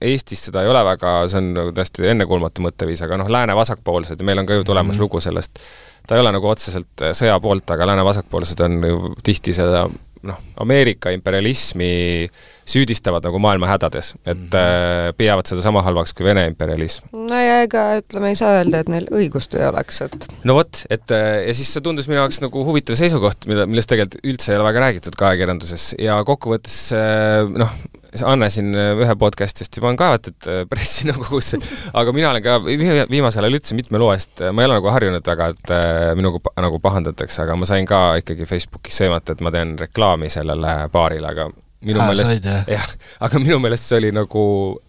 Eestis 0.04 0.46
seda 0.50 0.62
ei 0.64 0.70
ole 0.72 0.84
väga, 0.86 1.16
see 1.32 1.40
on 1.40 1.52
nagu 1.56 1.72
täiesti 1.76 2.08
ennekuulmatu 2.12 2.64
mõtteviis, 2.66 3.02
aga 3.06 3.18
noh, 3.22 3.30
lääne 3.32 3.56
vasakpoolsed 3.56 4.20
ja 4.20 4.26
meil 4.28 4.42
on 4.44 4.50
ka 4.50 4.58
ju 4.60 4.66
tulemas 4.68 4.98
Mhm. 4.98 5.02
lugu 5.06 5.22
sellest, 5.24 5.60
ta 6.08 6.16
ei 6.18 6.22
ole 6.22 6.32
nagu 6.36 6.50
otseselt 6.50 7.06
sõja 7.16 7.40
poolt, 7.42 7.70
aga 7.72 7.88
lääne 7.88 8.04
vasakpoolsed 8.04 8.60
on 8.66 8.82
ju 8.84 9.16
tihti 9.24 9.54
seda 9.56 9.86
noh, 10.24 10.38
Ameerika 10.64 11.12
imperialismi 11.12 12.30
süüdistavad 12.70 13.26
nagu 13.28 13.40
maailma 13.44 13.68
hädades, 13.68 14.14
et 14.26 14.38
mm 14.38 14.50
-hmm. 14.50 15.16
peavad 15.18 15.48
seda 15.50 15.62
sama 15.62 15.82
halvaks 15.82 16.14
kui 16.14 16.26
Vene 16.26 16.46
imperialism. 16.48 17.06
no 17.12 17.40
ja 17.40 17.62
ega 17.62 17.86
ütleme, 18.00 18.30
ei 18.32 18.36
saa 18.40 18.58
öelda, 18.60 18.80
et 18.80 18.90
neil 18.90 19.08
õigust 19.12 19.58
ei 19.60 19.66
oleks, 19.68 20.02
et 20.02 20.28
no 20.44 20.56
vot, 20.60 20.84
et 20.90 21.12
äh, 21.12 21.48
ja 21.48 21.54
siis 21.54 21.74
see 21.74 21.82
tundus 21.84 22.08
minu 22.08 22.22
jaoks 22.22 22.42
nagu 22.42 22.66
huvitav 22.66 22.96
seisukoht, 23.00 23.48
mida, 23.48 23.66
millest 23.66 23.90
tegelikult 23.90 24.24
üldse 24.24 24.54
ei 24.54 24.60
ole 24.60 24.70
väga 24.70 24.86
räägitud 24.88 25.18
ka 25.20 25.32
ajakirjanduses 25.32 25.96
ja 26.00 26.22
kokkuvõttes 26.24 26.78
äh, 26.96 27.50
noh, 27.50 27.76
Anne 28.24 28.46
siin 28.54 28.76
ühe 28.78 29.16
podcast'ist 29.18 29.74
juba 29.80 29.90
on 29.90 29.96
kaevatud 29.98 30.46
pressinõukogusse, 30.70 31.58
aga 32.00 32.12
mina 32.14 32.30
olen 32.30 32.44
ka 32.46 32.60
vi- 32.62 33.08
viimasel 33.10 33.48
ajal 33.48 33.58
üldse 33.58 33.74
mitme 33.74 33.98
loo 33.98 34.12
eest, 34.14 34.38
ma 34.54 34.62
ei 34.62 34.70
ole 34.70 34.78
nagu 34.78 34.92
harjunud 34.94 35.32
väga, 35.32 35.48
et 35.56 35.74
minuga 36.20 36.54
nagu 36.62 36.78
pahandatakse, 36.80 37.42
aga 37.42 37.56
ma 37.58 37.66
sain 37.66 37.90
ka 37.90 38.04
ikkagi 38.22 38.46
Facebookis 38.46 39.02
sõimata, 39.02 39.34
et 39.34 39.42
ma 39.42 39.50
teen 39.56 39.74
reklaami 39.82 40.30
sellele 40.30 40.76
paarile, 40.94 41.34
aga 41.34 41.50
minu 41.84 42.00
Aa, 42.02 42.08
meelest 42.12 42.46
jah? 42.46 42.88
aga 43.20 43.40
minu 43.44 43.60
meelest 43.60 43.84
see 43.90 43.98
oli 44.00 44.12
nagu 44.16 44.44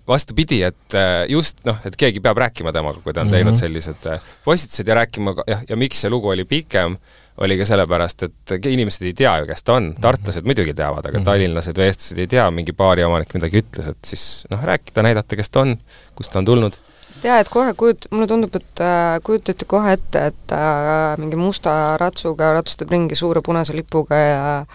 vastupidi, 0.08 0.62
et 0.68 0.94
äh, 0.98 1.24
just 1.32 1.60
noh, 1.66 1.76
et 1.84 1.96
keegi 2.00 2.20
peab 2.24 2.38
rääkima 2.38 2.72
temaga, 2.72 3.00
kui 3.04 3.12
ta 3.12 3.20
on 3.20 3.26
mm 3.26 3.30
-hmm. 3.30 3.36
teinud 3.36 3.52
Mhm. 3.52 3.60
sellised 3.60 4.06
äh, 4.14 4.20
postitused 4.44 4.88
ja 4.88 4.94
rääkima 4.94 5.34
ka- 5.34 5.44
jah, 5.46 5.62
ja 5.68 5.76
miks 5.76 6.00
see 6.00 6.10
lugu 6.10 6.28
oli 6.28 6.44
pikem, 6.44 6.96
oli 7.38 7.56
ka 7.58 7.64
sellepärast, 7.66 8.22
et 8.22 8.66
inimesed 8.66 9.02
ei 9.06 9.12
tea 9.12 9.38
ju, 9.40 9.46
kes 9.46 9.62
ta 9.62 9.72
on, 9.74 9.94
tartlased 10.00 10.44
muidugi 10.44 10.74
teavad, 10.74 11.06
aga 11.06 11.18
Mhm. 11.18 11.24
tallinlased 11.24 11.76
või 11.78 11.88
eestlased 11.90 12.18
ei 12.18 12.26
tea, 12.26 12.50
mingi 12.50 12.72
baari 12.72 13.02
omanik 13.04 13.34
midagi 13.34 13.58
ütles, 13.62 13.88
et 13.90 13.98
siis 14.04 14.46
noh, 14.50 14.60
rääkida, 14.62 15.02
näidata, 15.02 15.36
kes 15.36 15.48
ta 15.50 15.60
on, 15.60 15.78
kust 16.14 16.32
ta 16.32 16.38
on 16.38 16.44
tulnud. 16.44 16.76
jaa, 17.24 17.38
et 17.40 17.48
kohe 17.48 17.72
kujut-, 17.72 18.06
mulle 18.10 18.26
tundub, 18.26 18.54
et 18.56 18.80
äh, 18.80 19.18
kujutate 19.24 19.64
kohe 19.64 19.92
ette, 19.92 20.26
et 20.26 20.52
äh, 20.52 21.16
mingi 21.18 21.36
musta 21.36 21.96
ratsuga 21.96 22.52
ratsustab 22.52 22.90
ringi 22.90 23.14
suure 23.16 23.40
punase 23.40 23.72
lipuga 23.74 24.14
ja 24.14 24.58
äh, 24.60 24.66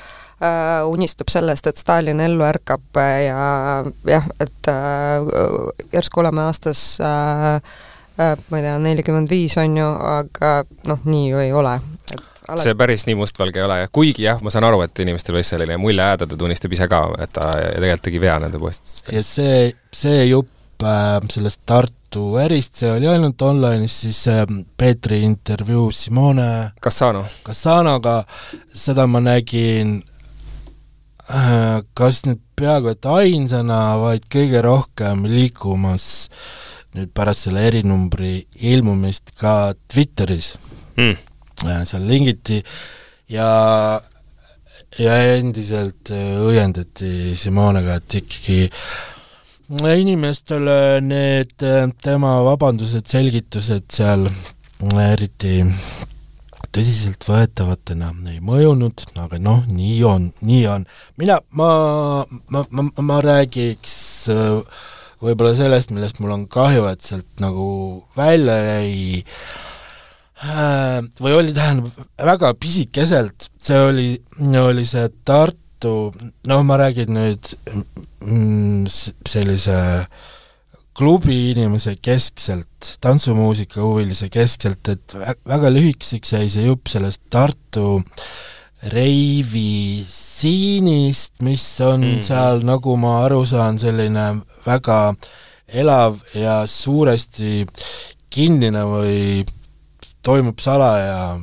unistab 0.88 1.28
sellest, 1.32 1.68
et 1.68 1.78
Stalin 1.78 2.20
ellu 2.24 2.46
ärkab 2.48 2.98
äh, 2.98 3.26
ja 3.26 3.84
jah, 4.08 4.28
et 4.40 4.72
äh, 4.72 5.28
järsku 5.94 6.24
oleme 6.24 6.46
aastas 6.48 6.98
äh, 7.04 7.60
äh, 8.20 8.36
ma 8.50 8.60
ei 8.60 8.64
tea, 8.64 8.78
nelikümmend 8.84 9.32
viis 9.32 9.58
on 9.60 9.78
ju, 9.78 9.88
aga 10.14 10.54
noh, 10.88 11.04
nii 11.04 11.30
ju 11.32 11.44
ei 11.44 11.54
ole, 11.56 11.76
et 12.14 12.24
alati 12.50 12.70
see 12.70 12.78
päris 12.80 13.06
nii 13.08 13.18
mustvalge 13.20 13.62
ei 13.62 13.66
ole. 13.66 13.80
Ja 13.84 13.92
kuigi 13.92 14.26
jah, 14.26 14.42
ma 14.44 14.54
saan 14.54 14.68
aru, 14.70 14.82
et 14.86 15.04
inimestel 15.04 15.38
võis 15.38 15.52
selline 15.52 15.78
mulje 15.82 16.04
jääda, 16.04 16.28
ta 16.30 16.40
tunnistab 16.40 16.74
ise 16.76 16.90
ka, 16.92 17.04
et 17.22 17.34
ta 17.36 17.52
tegelikult 17.76 18.08
tegi 18.10 18.24
vea 18.24 18.40
nende 18.44 18.62
postitustega. 18.62 19.18
ja 19.18 19.26
see, 19.28 19.62
see 19.96 20.26
jupp 20.32 20.86
äh, 20.86 21.18
sellest 21.32 21.64
Tartu 21.70 22.26
ärist, 22.42 22.80
see 22.82 22.92
oli 22.96 23.10
ainult 23.12 23.42
online'is, 23.46 24.02
siis 24.06 24.24
äh, 24.32 24.46
Peetri 24.78 25.22
intervjuu 25.28 25.90
Simone 25.96 26.50
Cassano, 26.82 27.26
Cassanoga, 27.46 28.22
seda 28.74 29.08
ma 29.08 29.22
nägin 29.24 30.00
äh, 30.00 30.09
kas 31.30 32.24
nüüd 32.26 32.42
peaaegu 32.58 32.90
et 32.94 33.06
ainsana, 33.06 33.80
vaid 34.02 34.26
kõige 34.34 34.64
rohkem 34.66 35.28
liikumas 35.30 36.30
nüüd 36.98 37.12
pärast 37.14 37.46
selle 37.46 37.68
erinumbri 37.70 38.40
ilmumist 38.72 39.36
ka 39.40 39.74
Twitteris 39.92 40.56
mm. 40.98 41.16
äh, 41.68 41.84
seal 41.86 42.08
lingiti 42.10 42.58
ja 43.30 43.50
ja 44.98 45.18
endiselt 45.36 46.10
äh, 46.16 46.40
õiendati 46.50 47.36
Simonega, 47.38 48.00
et 48.02 48.18
ikkagi 48.24 48.60
äh, 48.66 49.94
inimestele 50.02 50.80
need 51.06 51.62
äh, 51.62 51.86
tema 52.02 52.40
vabandused, 52.48 53.06
selgitused 53.12 53.86
seal 53.94 54.26
äh, 54.32 55.12
eriti 55.12 55.60
tõsiseltvõetavatena 56.76 58.12
ei 58.32 58.40
mõjunud, 58.46 59.04
aga 59.22 59.40
noh, 59.42 59.66
nii 59.72 59.98
on, 60.08 60.30
nii 60.46 60.64
on. 60.70 60.86
mina, 61.20 61.40
ma, 61.58 61.70
ma, 62.54 62.64
ma, 62.70 62.86
ma 63.10 63.20
räägiks 63.26 63.98
äh, 64.34 64.80
võib-olla 65.24 65.56
sellest, 65.58 65.94
millest 65.94 66.22
mul 66.24 66.36
on 66.36 66.48
kahju, 66.52 66.86
et 66.92 67.06
sealt 67.06 67.44
nagu 67.44 67.68
välja 68.18 68.58
jäi 68.64 69.24
äh, 70.46 71.00
või 71.20 71.38
oli, 71.42 71.56
tähendab, 71.58 71.94
väga 72.32 72.54
pisikeselt, 72.60 73.50
see 73.60 73.80
oli, 73.90 74.10
oli 74.62 74.86
see 74.88 75.08
Tartu, 75.28 75.96
noh, 76.50 76.66
ma 76.68 76.80
räägin 76.80 77.16
nüüd 77.18 77.54
mm, 78.24 78.86
sellise 78.90 79.80
klubi 81.00 81.38
inimese 81.54 81.96
keskselt, 82.04 82.96
tantsumuusika 83.02 83.80
huvilise 83.80 84.28
keskselt, 84.34 84.84
et 84.92 85.16
väga 85.48 85.72
lühikeseks 85.72 86.34
jäi 86.36 86.50
see 86.52 86.66
jupp 86.68 86.92
sellest 86.92 87.22
Tartu 87.32 88.02
reivi 88.92 90.04
siinist, 90.08 91.38
mis 91.44 91.64
on 91.84 92.04
mm 92.04 92.26
seal, 92.28 92.64
nagu 92.68 92.96
ma 93.00 93.20
aru 93.26 93.46
saan, 93.48 93.80
selline 93.80 94.26
väga 94.66 95.00
elav 95.80 96.20
ja 96.36 96.62
suuresti 96.68 97.66
kinnine 98.30 98.84
või 98.88 99.46
toimub 100.24 100.60
salaja, 100.60 101.38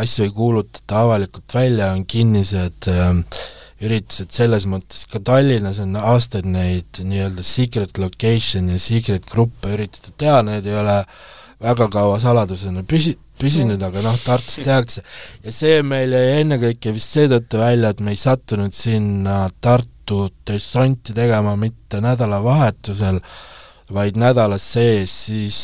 asju 0.00 0.26
ei 0.26 0.32
kuulutata 0.36 1.04
avalikult 1.06 1.54
välja, 1.54 1.92
on 1.96 2.04
kinnised 2.08 2.88
äh, 2.92 3.40
üritused 3.84 4.32
selles 4.34 4.66
mõttes, 4.70 5.04
ka 5.10 5.20
Tallinnas 5.22 5.78
on 5.82 5.94
aastaid 6.00 6.48
neid 6.50 6.98
nii-öelda 6.98 7.44
secret 7.46 7.98
location 8.02 8.72
ja 8.72 8.78
secret 8.82 9.26
gruppe 9.30 9.70
üritatud 9.76 10.16
teha, 10.18 10.40
need 10.46 10.66
ei 10.66 10.78
ole 10.80 10.96
väga 11.62 11.88
kaua 11.92 12.18
saladusena 12.22 12.82
püsi-, 12.86 13.16
püsinud, 13.38 13.82
aga 13.82 14.02
noh, 14.02 14.18
Tartus 14.24 14.58
tehakse. 14.66 15.04
ja 15.44 15.54
see 15.54 15.82
meil 15.86 16.14
jäi 16.14 16.40
ennekõike 16.42 16.94
vist 16.96 17.14
seetõttu 17.14 17.62
välja, 17.62 17.92
et 17.94 18.02
me 18.02 18.14
ei 18.14 18.20
sattunud 18.20 18.74
sinna 18.74 19.44
Tartu 19.60 20.26
dessanti 20.48 21.14
tegema 21.14 21.54
mitte 21.60 22.02
nädalavahetusel, 22.02 23.22
vaid 23.94 24.18
nädalas 24.20 24.64
sees, 24.74 25.14
siis 25.28 25.60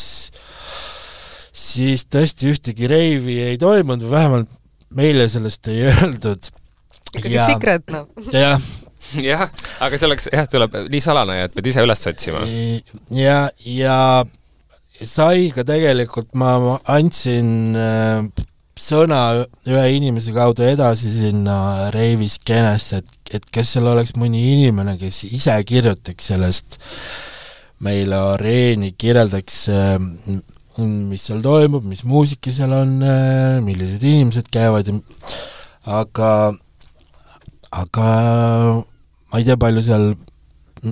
siis 1.55 2.03
tõesti 2.11 2.51
ühtegi 2.51 2.87
reivi 2.91 3.39
ei 3.43 3.57
toimunud, 3.59 4.07
vähemalt 4.11 4.51
meile 4.95 5.27
sellest 5.31 5.67
ei 5.71 5.85
öeldud. 5.91 6.51
Ikkagi 7.13 7.37
secret, 7.43 7.85
noh. 7.93 8.07
jah. 8.33 8.63
jah, 9.21 9.45
aga 9.85 9.99
see 9.99 10.09
oleks, 10.09 10.29
jah, 10.33 10.49
tuleb 10.49 10.79
nii 10.89 11.03
salane, 11.03 11.37
et 11.45 11.53
pead 11.55 11.69
ise 11.71 11.85
üles 11.85 12.01
otsima. 12.09 12.41
ja, 13.13 13.39
ja 13.69 13.99
sai 15.03 15.49
ka 15.55 15.65
tegelikult, 15.67 16.31
ma 16.39 16.79
andsin 16.91 17.75
äh, 17.77 18.45
sõna 18.75 19.19
ühe 19.67 19.85
inimese 19.95 20.33
kaudu 20.35 20.65
edasi 20.67 21.11
sinna 21.13 21.91
reiviskeenesse, 21.95 22.99
et, 23.01 23.37
et 23.39 23.47
kas 23.53 23.71
seal 23.75 23.87
oleks 23.91 24.15
mõni 24.19 24.41
inimene, 24.53 24.97
kes 24.99 25.23
ise 25.29 25.55
kirjutaks 25.67 26.31
sellest 26.33 26.79
meile 27.85 28.19
areeni, 28.35 28.93
kirjeldaks, 28.99 29.61
äh, 29.71 29.95
mis 30.79 31.23
seal 31.27 31.41
toimub, 31.43 31.85
mis 31.87 32.03
muusika 32.07 32.51
seal 32.55 32.75
on, 32.75 32.97
äh, 33.03 33.57
millised 33.63 34.03
inimesed 34.03 34.51
käivad 34.51 34.91
ja 34.91 34.99
aga, 36.01 36.29
aga 37.71 38.07
ma 39.31 39.39
ei 39.39 39.45
tea, 39.47 39.57
palju 39.59 39.83
seal 39.85 40.13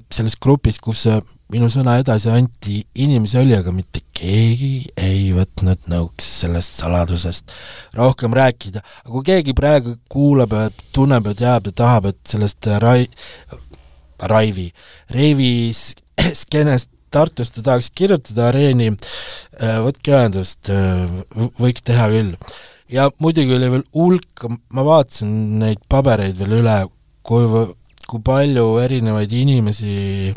selles 0.10 0.36
grupis, 0.42 0.80
kus 0.82 1.06
minu 1.54 1.68
sõna 1.70 2.00
edasi 2.02 2.32
anti, 2.34 2.80
inimesi 2.98 3.38
oli, 3.38 3.54
aga 3.54 3.74
mitte 3.76 4.02
keegi 4.16 4.88
ei 4.98 5.28
võtnud 5.36 5.86
nõuks 5.92 6.30
sellest 6.42 6.80
saladusest 6.82 7.54
rohkem 7.98 8.34
rääkida. 8.34 8.82
aga 9.04 9.12
kui 9.12 9.28
keegi 9.28 9.54
praegu 9.58 9.98
kuulab 10.10 10.56
ja 10.58 10.70
tunneb 10.96 11.30
ja 11.30 11.36
teab 11.44 11.70
ja 11.70 11.76
tahab, 11.84 12.10
et 12.10 12.22
sellest 12.26 12.72
rai-, 12.82 13.10
Raivi, 14.24 14.72
Reivi 15.12 15.54
skeenest 16.42 16.90
Tartust 17.14 17.54
ta 17.54 17.62
tahaks 17.62 17.92
kirjutada 17.94 18.48
areeni, 18.50 18.88
äh, 19.62 19.76
võtke 19.86 20.16
ühendust, 20.16 20.70
äh, 20.74 21.04
võiks 21.62 21.86
teha 21.86 22.08
küll. 22.10 22.32
Ja 22.94 23.10
muidugi 23.22 23.56
oli 23.56 23.72
veel 23.74 23.86
hulk, 23.98 24.46
ma 24.74 24.86
vaatasin 24.86 25.32
neid 25.64 25.82
pabereid 25.90 26.38
veel 26.40 26.60
üle, 26.62 26.78
kui 27.26 27.48
kui 28.04 28.20
palju 28.22 28.66
erinevaid 28.84 29.32
inimesi, 29.32 30.34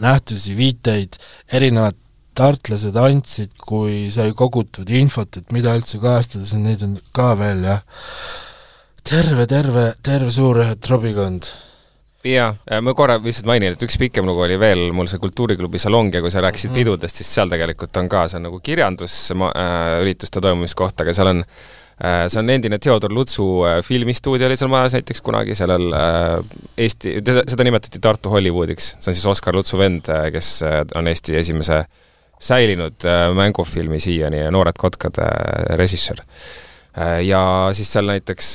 nähtusi, 0.00 0.54
viiteid 0.56 1.18
erinevad 1.52 1.98
tartlased 2.36 2.96
andsid, 3.00 3.54
kui 3.58 4.06
sai 4.12 4.32
kogutud 4.36 4.88
infot, 4.94 5.40
et 5.40 5.52
mida 5.56 5.74
üldse 5.76 6.00
kajastada, 6.00 6.44
siis 6.46 6.62
neid 6.62 6.84
on 6.86 6.96
ka 7.16 7.32
veel 7.40 7.64
jah, 7.66 7.82
terve, 9.06 9.48
terve, 9.50 9.86
terve 10.04 10.32
suur 10.32 10.62
trobikond 10.84 11.48
jaa, 12.26 12.80
ma 12.82 12.94
korra 12.98 13.16
lihtsalt 13.22 13.48
mainin, 13.48 13.76
et 13.76 13.86
üks 13.86 13.98
pikem 14.00 14.26
lugu 14.28 14.44
oli 14.46 14.58
veel 14.60 14.90
mul 14.96 15.08
see 15.10 15.22
Kultuuriklubi 15.22 15.80
Salong 15.82 16.14
ja 16.14 16.22
kui 16.24 16.34
sa 16.34 16.42
rääkisid 16.44 16.72
mm. 16.72 16.78
pidudest, 16.80 17.22
siis 17.22 17.32
seal 17.38 17.52
tegelikult 17.52 17.96
on 18.02 18.10
ka, 18.12 18.26
see 18.30 18.40
on 18.40 18.48
nagu 18.50 18.60
kirjandusürituste 18.64 20.40
äh, 20.40 20.48
toimumiskoht, 20.48 21.04
aga 21.04 21.16
seal 21.16 21.34
on 21.34 21.44
Äh, 22.04 22.28
see 22.28 22.40
on 22.42 22.50
endine 22.52 22.76
Theodor 22.78 23.12
Lutsu 23.12 23.64
äh, 23.64 23.78
filmistuudio 23.82 24.46
oli 24.46 24.56
seal 24.60 24.68
majas 24.68 24.92
näiteks 24.98 25.22
kunagi, 25.24 25.54
sellel 25.56 25.94
äh, 25.96 26.34
Eesti, 26.84 27.14
seda 27.24 27.64
nimetati 27.64 28.02
Tartu 28.04 28.28
Hollywoodiks, 28.34 28.90
see 29.00 29.12
on 29.12 29.16
siis 29.16 29.24
Oskar 29.30 29.56
Lutsu 29.56 29.80
vend, 29.80 30.10
kes 30.34 30.50
on 30.94 31.08
Eesti 31.08 31.38
esimese 31.40 31.86
säilinud 32.36 33.06
mängufilmi 33.32 33.96
siiani 34.00 34.42
Noored 34.52 34.76
kotkad 34.76 35.16
režissöör. 35.80 36.20
Ja 37.26 37.40
siis 37.76 37.90
seal 37.92 38.06
näiteks 38.08 38.46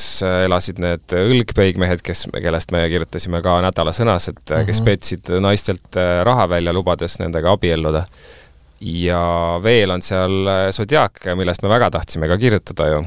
elasid 0.47 0.79
need 0.81 1.13
õlgpeigmehed, 1.13 2.01
kes, 2.01 2.23
kellest 2.33 2.71
me 2.73 2.87
kirjutasime 2.89 3.37
ka 3.45 3.59
Nädala 3.61 3.93
sõnas, 3.93 4.31
et 4.31 4.39
mm 4.39 4.55
-hmm. 4.55 4.65
kes 4.65 4.79
mhm. 4.79 4.85
petsid 4.85 5.33
naistelt 5.45 5.99
raha 6.25 6.47
välja, 6.49 6.73
lubades 6.73 7.19
nendega 7.19 7.53
abielluda 7.53 8.07
ja 8.81 9.59
veel 9.63 9.93
on 9.93 10.01
seal 10.01 10.47
äh, 10.47 10.67
Zodiac, 10.73 11.21
millest 11.37 11.61
me 11.61 11.69
väga 11.69 11.91
tahtsime 11.93 12.27
ka 12.29 12.37
kirjutada 12.41 12.87
ju. 12.89 13.01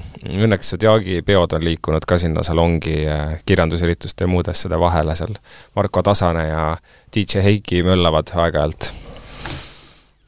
Õnneks 0.47 0.70
Zodiaci 0.75 1.20
peod 1.27 1.57
on 1.57 1.64
liikunud 1.66 2.07
ka 2.07 2.18
sinna 2.20 2.44
salongi 2.47 3.01
äh, 3.11 3.35
kirjandusürituste 3.47 4.25
ja 4.25 4.31
muude 4.31 4.55
asjade 4.55 4.79
vahele 4.81 5.16
seal. 5.18 5.35
Marko 5.75 6.03
Tasane 6.07 6.47
ja 6.49 6.68
DJ 7.14 7.42
Heiki 7.42 7.83
möllavad 7.87 8.31
aeg-ajalt 8.35 8.92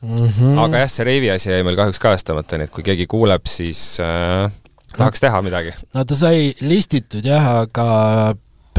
mm. 0.03 0.29
-hmm. 0.29 0.59
aga 0.65 0.83
jah, 0.83 0.91
see 0.91 1.07
Reivi 1.07 1.31
asi 1.31 1.51
jäi 1.51 1.63
meil 1.63 1.79
kahjuks 1.79 2.03
kajastamata, 2.03 2.59
nii 2.59 2.67
et 2.67 2.75
kui 2.75 2.83
keegi 2.83 3.07
kuuleb, 3.07 3.47
siis 3.47 4.01
äh, 4.03 4.51
tahaks 4.97 5.23
teha 5.23 5.43
midagi. 5.45 5.75
no 5.95 6.05
ta 6.05 6.19
sai 6.19 6.51
listitud 6.65 7.25
jah, 7.27 7.47
aga 7.65 7.89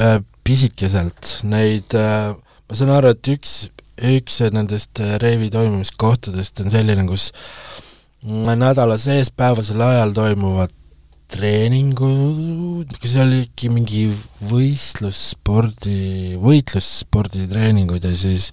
äh, 0.02 0.20
pisikeselt 0.48 1.40
neid 1.48 1.96
äh, 1.98 2.34
ma 2.36 2.78
saan 2.78 2.94
aru, 2.96 3.14
et 3.16 3.34
üks 3.34 3.58
üks 3.98 4.42
nendest 4.54 5.02
äh, 5.02 5.18
reivi 5.22 5.50
toimumiskohtadest 5.54 6.64
on 6.64 6.74
selline, 6.74 7.06
kus 7.10 7.32
nädala 8.28 8.98
sees 9.02 9.32
päevasel 9.34 9.82
ajal 9.82 10.14
toimuvad 10.18 10.74
treeningud, 11.32 12.94
see 13.04 13.24
oligi 13.24 13.72
mingi 13.72 14.04
võistlusspordi, 14.48 16.38
võitlussporditreeningud 16.40 18.06
ja 18.08 18.13
siis 18.16 18.52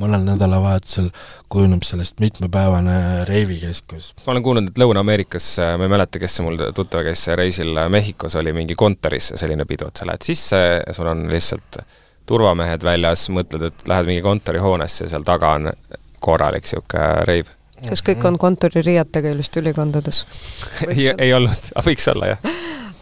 mõnel 0.00 0.24
nädalavahetusel 0.26 1.08
kujuneb 1.52 1.84
sellest 1.86 2.20
mitmepäevane 2.20 3.24
reivikeskus. 3.28 4.12
ma 4.26 4.34
olen 4.34 4.44
kuulnud, 4.44 4.68
et 4.70 4.80
Lõuna-Ameerikas, 4.80 5.48
äh, 5.62 5.74
ma 5.78 5.88
ei 5.88 5.92
mäleta, 5.92 6.20
kes 6.20 6.36
see 6.36 6.46
mul 6.46 6.60
tuttav, 6.76 7.04
kes 7.06 7.26
reisil 7.38 7.76
Mehhikos 7.92 8.36
oli 8.40 8.52
mingi 8.56 8.76
kontoris 8.78 9.32
selline 9.36 9.66
pidu, 9.68 9.88
et 9.88 10.00
sa 10.00 10.08
lähed 10.08 10.28
sisse 10.28 10.62
ja 10.80 10.96
sul 10.96 11.10
on 11.12 11.26
lihtsalt 11.32 11.82
turvamehed 12.28 12.84
väljas, 12.86 13.26
mõtled, 13.34 13.66
et 13.68 13.88
lähed 13.88 14.08
mingi 14.08 14.24
kontorihoonesse 14.24 15.06
ja 15.06 15.14
seal 15.14 15.26
taga 15.26 15.56
on 15.58 15.72
korralik 16.22 16.64
niisugune 16.64 17.26
reiv. 17.28 17.50
Kas 17.88 18.04
kõik 18.06 18.24
on 18.28 18.38
kontoririietega 18.40 19.32
ilusti 19.34 19.62
ülikondades 19.62 20.24
ei, 20.90 21.10
ei 21.12 21.32
olnud, 21.36 21.70
aga 21.74 21.86
võiks 21.88 22.08
olla, 22.12 22.32
jah 22.34 22.52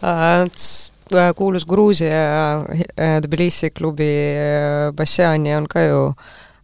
äh, 0.11 1.33
kuulus 1.37 1.67
Gruusia 1.69 2.23
äh, 2.61 3.17
Tbilisi 3.25 3.71
klubi 3.75 4.11
äh, 4.37 4.89
Bassiani 4.95 5.55
on 5.57 5.69
ka 5.71 5.85
ju 5.87 6.05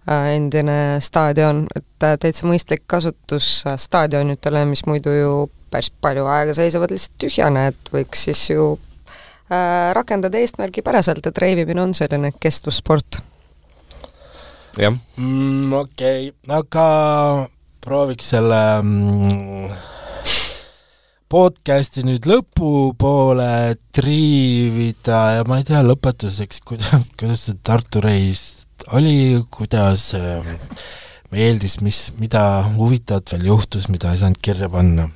endine 0.08 1.02
staadion, 1.04 1.66
et 1.76 2.06
täitsa 2.22 2.48
mõistlik 2.48 2.86
kasutus 2.88 3.66
staadionitele, 3.68 4.62
mis 4.70 4.86
muidu 4.88 5.12
ju 5.12 5.32
päris 5.68 5.90
palju 5.92 6.24
aega 6.32 6.54
seisavad 6.56 6.94
lihtsalt 6.96 7.18
tühjana, 7.20 7.66
et 7.74 7.92
võiks 7.92 8.22
siis 8.30 8.46
ju 8.54 8.70
Äh, 9.48 9.94
rakendada 9.96 10.42
eesmärgipäraselt, 10.44 11.24
et 11.30 11.38
reivimine 11.40 11.80
on 11.80 11.94
selline 11.96 12.34
kestvussport. 12.36 13.22
jah 14.78 14.92
mm,. 14.92 15.74
okei 15.74 16.26
okay., 16.30 16.58
aga 16.58 16.88
prooviks 17.88 18.34
selle 18.34 18.60
mm, 18.82 19.70
podcasti 21.32 22.04
nüüd 22.04 22.26
lõpupoole 22.28 23.78
triivida 23.96 25.22
ja 25.38 25.46
ma 25.48 25.62
ei 25.62 25.68
tea, 25.68 25.80
lõpetuseks, 25.88 26.60
kuidas, 26.68 27.06
kuidas 27.20 27.46
see 27.48 27.56
Tartu 27.64 28.04
reis 28.04 28.44
oli, 28.96 29.40
kuidas 29.54 30.10
äh, 30.20 30.52
meeldis, 31.32 31.78
mis, 31.84 32.02
mida 32.20 32.44
huvitavat 32.76 33.36
veel 33.36 33.48
juhtus, 33.54 33.88
mida 33.92 34.12
ei 34.12 34.20
saanud 34.20 34.44
kirja 34.44 34.68
panna 34.72 35.08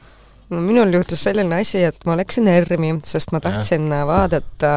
no 0.51 0.61
minul 0.63 0.91
juhtus 0.93 1.23
selline 1.23 1.61
asi, 1.61 1.83
et 1.87 2.05
ma 2.07 2.17
läksin 2.19 2.47
ERM-i, 2.51 2.93
sest 3.07 3.31
ma 3.35 3.39
tahtsin 3.43 3.87
ja. 3.91 4.01
vaadata 4.07 4.71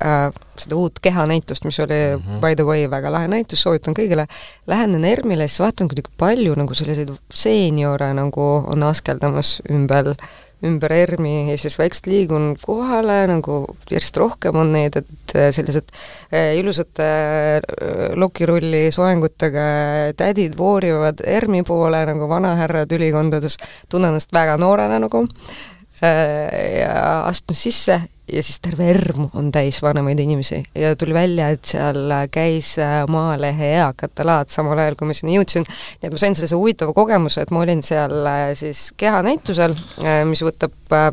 äh, 0.00 0.22
seda 0.58 0.78
uut 0.78 1.00
kehanäitust, 1.04 1.66
mis 1.68 1.80
oli 1.84 1.98
mm 2.16 2.22
-hmm. 2.22 2.40
by 2.40 2.56
the 2.56 2.66
way 2.66 2.90
väga 2.90 3.12
lahe 3.12 3.28
näitus, 3.28 3.62
soovitan 3.62 3.94
kõigile. 3.98 4.26
Lähenen 4.66 5.04
ERM-ile, 5.04 5.48
siis 5.48 5.60
vaatan 5.60 5.88
kuidagi 5.88 6.12
palju 6.18 6.54
nagu 6.56 6.74
selliseid 6.74 7.12
seeniore 7.34 8.12
nagu 8.14 8.48
on 8.66 8.82
askeldamas 8.82 9.60
ümber, 9.70 10.14
ümber 10.66 10.92
ERM-i 10.94 11.50
ja 11.50 11.56
siis 11.58 11.76
vaikselt 11.78 12.08
liigun 12.10 12.52
kohale, 12.62 13.22
nagu 13.30 13.62
järjest 13.90 14.16
rohkem 14.20 14.58
on 14.62 14.72
neid, 14.74 14.96
et 15.00 15.34
äh, 15.36 15.50
sellised 15.54 15.90
äh, 16.32 16.54
ilusate 16.60 17.08
äh, 17.58 18.14
lokirulli 18.18 18.84
soengutega 18.94 19.66
tädid 20.18 20.56
voorivad 20.58 21.22
ERM-i 21.26 21.64
poole 21.66 22.04
nagu 22.08 22.28
vanahärrad 22.30 22.92
ülikondades, 22.94 23.58
tunnen 23.88 24.12
ennast 24.12 24.34
väga 24.34 24.58
noorena 24.60 25.00
nagu 25.02 25.26
ja 26.02 26.94
astun 27.28 27.56
sisse 27.56 28.00
ja 28.32 28.42
siis 28.42 28.60
terve 28.64 28.88
ERM 28.90 29.28
on 29.38 29.50
täis 29.52 29.80
vanemaid 29.82 30.18
inimesi. 30.22 30.62
Ja 30.78 30.94
tuli 30.96 31.14
välja, 31.14 31.50
et 31.52 31.64
seal 31.68 32.14
käis 32.32 32.74
Maalehe 33.12 33.74
eakate 33.76 34.24
laad 34.26 34.50
samal 34.52 34.78
ajal, 34.82 34.96
kui 34.98 35.10
ma 35.10 35.16
sinna 35.16 35.36
jõudsin, 35.36 35.66
nii 35.66 36.08
et 36.08 36.14
ma 36.14 36.22
sain 36.22 36.38
sellise 36.38 36.56
huvitava 36.58 36.94
kogemuse, 36.96 37.44
et 37.44 37.52
ma 37.54 37.62
olin 37.66 37.82
seal 37.84 38.14
siis 38.58 38.88
kehanäitusel, 38.98 39.76
mis 40.30 40.44
võtab 40.46 40.74
Äh, 40.92 41.12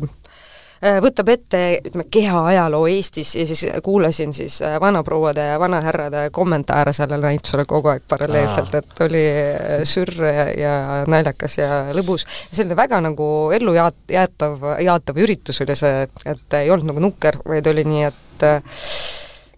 võtab 0.80 1.28
ette, 1.28 1.60
ütleme, 1.84 2.06
kehaajaloo 2.10 2.86
Eestis 2.88 3.34
ja 3.36 3.44
siis 3.46 3.66
kuulasin 3.84 4.32
siis 4.34 4.60
äh, 4.64 4.78
vanaprouade 4.80 5.44
ja 5.52 5.58
vanahärrade 5.60 6.30
kommentaare 6.32 6.92
sellele 6.96 7.26
näitusele 7.26 7.66
kogu 7.68 7.92
aeg 7.92 8.06
paralleelselt, 8.08 8.74
et 8.74 9.02
oli 9.04 9.24
äh, 9.28 9.82
sürr 9.84 10.24
ja, 10.24 10.46
ja 10.56 10.74
naljakas 11.06 11.58
ja 11.60 11.70
lõbus. 11.96 12.24
selline 12.52 12.76
väga 12.76 13.00
nagu 13.04 13.28
ellu 13.56 13.76
jaat-, 13.76 14.06
jäetav, 14.08 14.64
jaatav 14.80 15.20
üritus 15.20 15.60
oli 15.66 15.76
see, 15.76 16.06
et 16.24 16.60
ei 16.60 16.70
olnud 16.70 16.94
nagu 16.94 17.04
nukker, 17.10 17.42
vaid 17.44 17.68
oli 17.70 17.84
nii, 17.84 18.08
et 18.08 18.48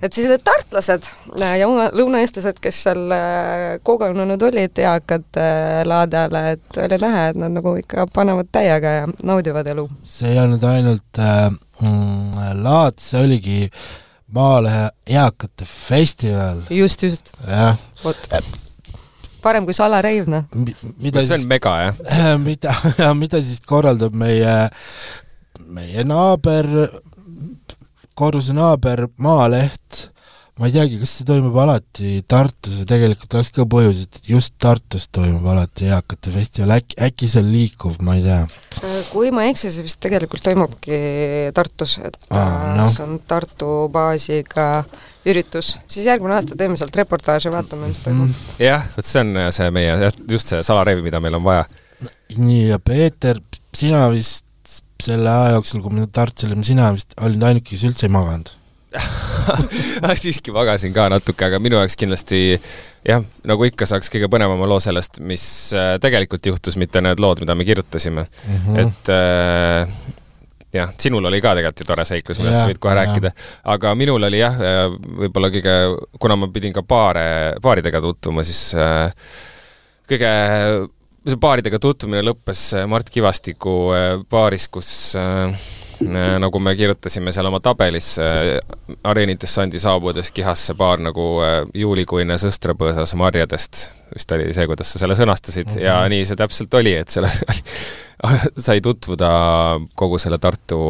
et 0.03 0.13
siis 0.13 0.29
need 0.31 0.43
tartlased 0.45 1.07
äh, 1.39 1.57
ja 1.61 1.69
lõunaeestlased, 1.71 2.61
kes 2.63 2.83
seal 2.87 3.15
äh, 3.15 3.67
kogunenud 3.87 4.43
olid 4.49 4.83
eakate 4.83 5.43
äh, 5.43 5.83
laadele, 5.89 6.45
et 6.57 6.81
oli 6.87 7.01
näha, 7.03 7.27
et 7.33 7.43
nad 7.43 7.55
nagu 7.59 7.77
ikka 7.81 8.09
panevad 8.15 8.51
täiega 8.55 8.97
ja 9.01 9.11
naudivad 9.23 9.71
elu. 9.75 9.89
see 10.05 10.35
ei 10.35 10.41
olnud 10.43 10.65
ainult 10.67 11.23
äh, 11.23 11.47
mm, 11.81 12.63
laad, 12.63 12.99
see 13.03 13.23
oligi 13.23 13.61
Maalehe 14.33 14.87
eakate 15.07 15.67
festival. 15.69 16.63
just, 16.71 17.03
just. 17.03 17.35
jah. 17.47 17.77
vot 18.05 18.31
parem 19.43 19.67
kui 19.67 19.77
salareiv, 19.77 20.29
noh. 20.31 20.47
mida 21.03 21.25
see 21.27 21.39
on 21.39 21.49
mega, 21.51 21.75
jah? 21.87 22.37
mida, 22.47 22.75
mida 23.23 23.43
siis 23.43 23.63
korraldab 23.67 24.15
meie, 24.17 24.55
meie 25.67 26.05
naaber 26.07 26.69
korruse 28.19 28.55
naaber 28.57 29.07
Maaleht, 29.23 30.09
ma 30.61 30.69
ei 30.69 30.75
teagi, 30.75 30.99
kas 31.01 31.15
see 31.17 31.27
toimub 31.27 31.57
alati 31.63 32.19
Tartus 32.29 32.75
või 32.77 32.87
tegelikult 32.91 33.37
oleks 33.39 33.51
ka 33.57 33.65
põhjus, 33.73 34.03
et 34.05 34.19
just 34.29 34.55
Tartus 34.61 35.07
toimub 35.15 35.47
alati 35.49 35.89
eakate 35.89 36.33
festival, 36.35 36.75
äkki, 36.77 36.99
äkki 37.07 37.29
see 37.31 37.41
on 37.41 37.49
liikuv, 37.55 37.97
ma 38.05 38.19
ei 38.19 38.25
tea. 38.27 38.43
kui 39.09 39.33
ma 39.35 39.47
ei 39.47 39.55
eksi, 39.55 39.73
see 39.73 39.87
vist 39.87 40.01
tegelikult 40.05 40.45
toimubki 40.45 41.01
Tartus, 41.57 41.97
et 42.05 42.19
Aa, 42.29 42.77
no. 42.79 42.87
see 42.93 43.07
on 43.07 43.17
Tartu 43.29 43.73
baasiga 43.93 44.69
üritus, 45.29 45.79
siis 45.89 46.07
järgmine 46.11 46.37
aasta 46.37 46.59
teeme 46.59 46.77
sealt 46.77 47.01
reportaaži, 47.01 47.53
vaatame, 47.55 47.89
mis 47.91 48.05
toimub 48.05 48.29
mm.. 48.29 48.63
jah, 48.63 48.87
vot 48.97 49.09
see 49.09 49.25
on 49.25 49.43
see 49.57 49.73
meie, 49.75 49.97
just 50.31 50.53
see 50.53 50.63
salarevi, 50.67 51.05
mida 51.07 51.23
meil 51.23 51.41
on 51.41 51.49
vaja. 51.49 51.67
nii, 52.37 52.69
ja 52.75 52.81
Peeter, 52.83 53.41
sina 53.73 54.05
vist 54.13 54.45
selle 55.03 55.31
aja 55.31 55.55
jooksul, 55.57 55.83
kui 55.85 55.95
me 55.99 56.09
Tartus 56.09 56.49
olime, 56.49 56.65
sina 56.67 56.91
vist 56.95 57.15
olid 57.21 57.43
ainuke, 57.51 57.73
kes 57.73 57.87
üldse 57.89 58.09
ei 58.09 58.15
maganud 58.15 58.57
siiski 60.23 60.53
magasin 60.53 60.93
ka 60.93 61.09
natuke, 61.13 61.47
aga 61.47 61.61
minu 61.63 61.79
jaoks 61.81 61.97
kindlasti 62.01 62.43
jah, 63.09 63.23
nagu 63.49 63.67
ikka, 63.67 63.89
saaks 63.89 64.11
kõige 64.13 64.29
põnevama 64.33 64.69
loo 64.69 64.81
sellest, 64.83 65.21
mis 65.25 65.45
äh, 65.77 65.95
tegelikult 66.03 66.47
juhtus, 66.53 66.77
mitte 66.81 67.03
need 67.05 67.23
lood, 67.23 67.43
mida 67.43 67.57
me 67.59 67.67
kirjutasime 67.69 68.27
mm. 68.27 68.59
-hmm. 68.67 68.83
et 68.83 69.13
äh, 69.13 69.97
jah, 70.73 70.93
sinul 71.01 71.25
oli 71.29 71.41
ka 71.41 71.55
tegelikult 71.57 71.85
ju 71.85 71.89
tore 71.89 72.05
seiklus, 72.09 72.41
millest 72.41 72.63
sa 72.63 72.71
võid 72.71 72.81
kohe 72.83 72.95
ja. 72.95 73.03
rääkida. 73.03 73.33
aga 73.75 73.95
minul 73.99 74.29
oli 74.29 74.41
jah, 74.41 74.57
äh, 74.57 74.83
võib-olla 75.25 75.53
kõige, 75.53 75.77
kuna 76.21 76.37
ma 76.37 76.49
pidin 76.53 76.73
ka 76.73 76.83
paare, 76.83 77.27
paaridega 77.63 78.01
tutvuma, 78.01 78.45
siis 78.45 78.75
äh, 78.75 79.13
kõige 80.09 80.33
see 81.27 81.39
baaridega 81.41 81.79
tutvumine 81.83 82.23
lõppes 82.27 82.65
äh, 82.77 82.87
Mart 82.91 83.11
Kivastiku 83.13 83.77
äh, 83.95 84.11
baaris, 84.31 84.67
kus 84.73 84.91
äh, 85.19 85.69
nagu 86.43 86.59
me 86.59 86.75
kirjutasime 86.75 87.31
seal 87.31 87.47
oma 87.47 87.61
tabelis, 87.63 88.17
areenidessandi 89.07 89.79
saabudes 89.79 90.33
kihas 90.35 90.65
see 90.67 90.75
baar 90.75 90.99
nagu 90.99 91.27
juulikuine 91.79 92.35
sõstrapõõsas 92.43 93.15
marjadest, 93.21 93.85
vist 94.11 94.35
oli 94.35 94.49
see, 94.51 94.67
kuidas 94.67 94.91
sa 94.91 95.05
selle 95.05 95.15
sõnastasid 95.15 95.69
mm, 95.69 95.77
-hmm. 95.77 95.85
ja 95.87 96.01
nii 96.11 96.25
see 96.27 96.41
täpselt 96.41 96.75
oli, 96.75 96.97
et 96.99 97.15
seal 97.15 97.29
sai 98.65 98.81
tutvuda 98.81 99.31
kogu 99.99 100.19
selle 100.23 100.39
Tartu 100.43 100.81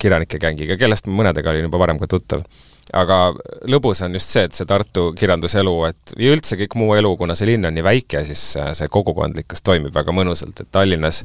kirjanike 0.00 0.40
gängiga, 0.42 0.78
kellest 0.80 1.10
mõnedega 1.10 1.52
olin 1.52 1.68
juba 1.68 1.82
varem 1.82 2.00
ka 2.02 2.08
tuttav. 2.10 2.42
Aga 2.94 3.32
lõbus 3.66 3.98
on 4.06 4.14
just 4.14 4.30
see, 4.30 4.44
et 4.46 4.54
see 4.54 4.66
Tartu 4.68 5.08
kirjanduselu, 5.18 5.72
et 5.88 6.12
ja 6.22 6.34
üldse 6.34 6.58
kõik 6.60 6.76
muu 6.78 6.92
elu, 6.94 7.10
kuna 7.18 7.34
see 7.38 7.48
linn 7.50 7.66
on 7.66 7.74
nii 7.74 7.82
väike, 7.86 8.22
siis 8.28 8.44
see 8.78 8.90
kogukondlikkus 8.94 9.64
toimib 9.66 9.94
väga 9.94 10.14
mõnusalt, 10.14 10.62
et 10.62 10.70
Tallinnas 10.74 11.24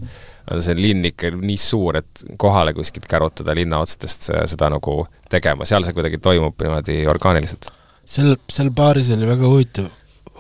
on 0.50 0.64
see 0.66 0.78
linn 0.78 1.06
ikka 1.12 1.30
nii 1.38 1.60
suur, 1.62 2.02
et 2.02 2.26
kohale 2.42 2.74
kuskilt 2.78 3.06
kärutada 3.10 3.54
linna 3.58 3.82
otstest 3.86 4.32
seda 4.32 4.72
nagu 4.74 5.04
tegema, 5.30 5.70
seal 5.70 5.86
see 5.86 5.98
kuidagi 5.98 6.22
toimub 6.22 6.66
niimoodi 6.66 7.04
orgaaniliselt. 7.14 7.70
sel, 8.06 8.34
sel 8.50 8.74
baaris 8.74 9.14
oli 9.14 9.30
väga 9.30 9.50
huvitav. 9.50 9.92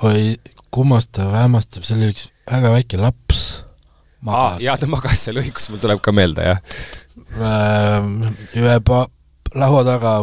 Või 0.02 0.32
kummastav, 0.74 1.36
hämmastav, 1.38 1.86
seal 1.86 2.02
oli 2.02 2.16
üks 2.16 2.32
väga 2.50 2.72
väike 2.74 2.98
laps 2.98 3.62
magas 4.26 4.58
ah,. 4.58 4.62
jaa, 4.62 4.78
ta 4.78 4.90
magas 4.90 5.26
seal, 5.26 5.40
õigus, 5.42 5.68
mul 5.72 5.82
tuleb 5.82 6.02
ka 6.04 6.14
meelde, 6.16 6.46
jah. 6.52 6.62
ühe 8.58 8.78
pa-, 8.86 9.08
laua 9.58 9.84
taga, 9.88 10.16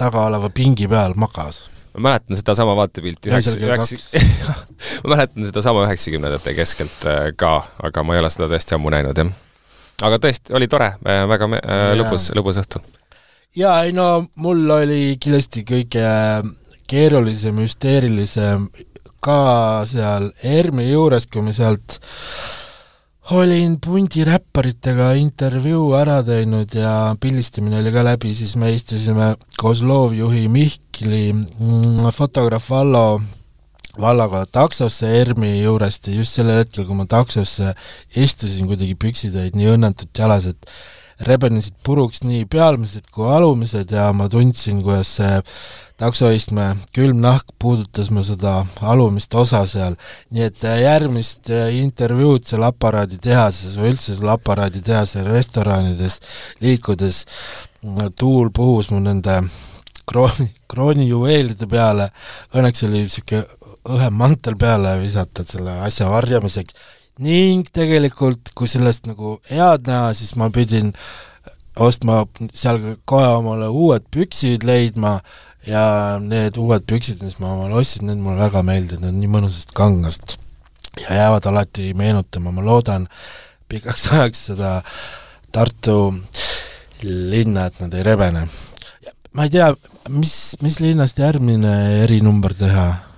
taga 0.00 0.26
oleva 0.30 0.50
pingi 0.54 0.88
peal 0.90 1.16
magas. 1.20 1.66
ma 1.94 2.08
mäletan 2.08 2.38
sedasama 2.38 2.76
vaatepilti 2.78 3.32
üheksa, 3.32 3.56
üheksa, 3.60 4.22
ma 5.04 5.14
mäletan 5.16 5.48
sedasama 5.50 5.84
üheksakümnendate 5.88 6.54
keskelt 6.56 7.06
äh, 7.08 7.28
ka, 7.36 7.58
aga 7.82 8.06
ma 8.06 8.16
ei 8.16 8.22
ole 8.22 8.30
seda 8.32 8.48
tõesti 8.52 8.78
ammu 8.78 8.94
näinud, 8.94 9.18
jah. 9.18 9.34
aga 10.08 10.22
tõesti, 10.22 10.54
oli 10.56 10.70
tore, 10.72 10.94
äh, 11.04 11.24
väga 11.28 11.50
me-, 11.52 11.62
äh, 11.66 11.92
lõbus, 12.00 12.30
lõbus 12.38 12.62
õhtu. 12.62 12.80
jaa, 13.58 13.82
ei 13.84 13.92
no 13.96 14.08
mul 14.40 14.64
oli 14.78 15.18
kindlasti 15.20 15.66
kõige 15.68 16.06
keerulisem, 16.88 17.60
hüsteerilisem 17.64 18.66
ka 19.22 19.84
seal 19.86 20.32
ERM-i 20.42 20.88
juures, 20.88 21.28
kui 21.30 21.44
me 21.46 21.54
sealt 21.56 22.00
olin 23.30 23.76
pundi 23.80 24.24
räpparitega 24.26 25.12
intervjuu 25.20 25.92
ära 25.94 26.18
teinud 26.26 26.74
ja 26.74 27.14
pildistamine 27.20 27.78
oli 27.78 27.92
ka 27.94 28.02
läbi, 28.02 28.32
siis 28.34 28.56
me 28.58 28.72
istusime 28.74 29.34
koos 29.60 29.82
loovjuhi 29.86 30.48
Mihkli, 30.50 31.28
mm, 31.32 32.10
fotograaf 32.16 32.66
Vallo, 32.70 33.20
Vallaga 34.00 34.42
taksosse 34.50 35.10
ERM-i 35.20 35.60
juurest 35.62 36.08
ja 36.08 36.16
just 36.16 36.34
sellel 36.38 36.64
hetkel, 36.64 36.86
kui 36.88 36.98
ma 36.98 37.06
taksosse 37.06 37.74
istusin, 38.16 38.66
kuidagi 38.66 38.96
püksid 38.98 39.36
olid 39.38 39.58
nii 39.58 39.70
õnnetult 39.76 40.18
jalas, 40.18 40.48
et 40.50 40.70
rebenesid 41.28 41.74
puruks 41.84 42.22
nii 42.24 42.44
pealmised 42.50 43.08
kui 43.12 43.28
alumised 43.28 43.90
ja 43.92 44.10
ma 44.16 44.28
tundsin, 44.32 44.82
kuidas 44.82 45.16
see 45.18 45.40
taksoistme 46.02 46.64
külmnahk 46.96 47.52
puudutas 47.62 48.10
mu 48.10 48.24
seda 48.26 48.54
alumist 48.80 49.34
osa 49.38 49.62
seal, 49.70 49.94
nii 50.34 50.46
et 50.48 50.64
äh, 50.66 50.80
järgmist 50.82 51.50
äh, 51.52 51.68
intervjuud 51.78 52.46
seal 52.48 52.64
aparaaditehases 52.66 53.76
või 53.78 53.92
üldse 53.92 54.16
seal 54.16 54.32
aparaaditehase 54.34 55.22
restoranides 55.28 56.18
liikudes 56.64 57.26
tuul 58.18 58.50
puhus 58.54 58.90
mu 58.90 58.98
nende 59.02 59.42
krooni, 60.08 60.48
kroonijuveelide 60.70 61.68
peale, 61.70 62.08
õnneks 62.54 62.86
oli 62.88 63.04
niisugune 63.04 63.44
õhem 63.92 64.14
mantel 64.14 64.56
peale 64.58 64.94
visata 65.00 65.44
selle 65.46 65.74
asja 65.86 66.06
varjamiseks, 66.10 66.76
ning 67.20 67.68
tegelikult, 67.74 68.52
kui 68.56 68.70
sellest 68.70 69.06
nagu 69.10 69.36
head 69.50 69.88
näha, 69.88 70.12
siis 70.16 70.34
ma 70.40 70.48
pidin 70.52 70.92
ostma 71.76 72.22
seal 72.52 72.80
kohe 73.08 73.28
omale 73.38 73.68
uued 73.68 74.04
püksid 74.12 74.64
leidma 74.64 75.18
ja 75.66 76.18
need 76.20 76.56
uued 76.60 76.84
püksid, 76.88 77.22
mis 77.24 77.38
ma 77.40 77.52
omale 77.56 77.76
ostsin, 77.80 78.08
need 78.08 78.20
mulle 78.22 78.40
väga 78.40 78.64
meeldivad, 78.66 79.04
need 79.04 79.14
on 79.14 79.20
nii 79.20 79.32
mõnusast 79.36 79.76
kangast 79.76 80.36
ja 81.00 81.14
jäävad 81.20 81.46
alati 81.48 81.92
meenutama, 81.96 82.52
ma 82.52 82.64
loodan 82.64 83.06
pikaks 83.68 84.08
ajaks 84.12 84.48
seda 84.52 84.80
Tartu 85.52 86.14
linna, 87.04 87.66
et 87.68 87.80
nad 87.82 87.92
ei 87.92 88.04
rebene. 88.06 88.46
ma 89.36 89.44
ei 89.44 89.50
tea, 89.52 89.66
mis, 90.08 90.56
mis 90.64 90.78
linnast 90.80 91.18
järgmine 91.20 92.04
erinumber 92.04 92.54
teha 92.56 93.11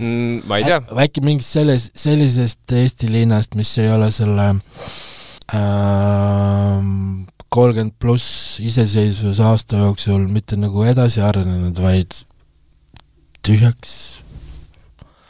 mm,? 0.00 0.40
Ma 0.48 0.60
ei 0.60 0.64
tea. 0.68 0.80
äkki 1.04 1.24
mingist 1.24 1.56
selles, 1.56 1.90
sellisest 1.98 2.72
Eesti 2.80 3.10
linnast, 3.12 3.54
mis 3.58 3.72
ei 3.82 3.90
ole 3.92 4.10
selle 4.14 4.48
äh, 5.54 6.80
kolmkümmend 7.50 7.96
pluss 8.00 8.58
iseseisvuse 8.62 9.42
aasta 9.44 9.84
jooksul 9.84 10.26
mitte 10.30 10.58
nagu 10.60 10.84
edasi 10.86 11.22
arenenud, 11.26 11.78
vaid 11.82 12.22
tühjaks 13.46 13.94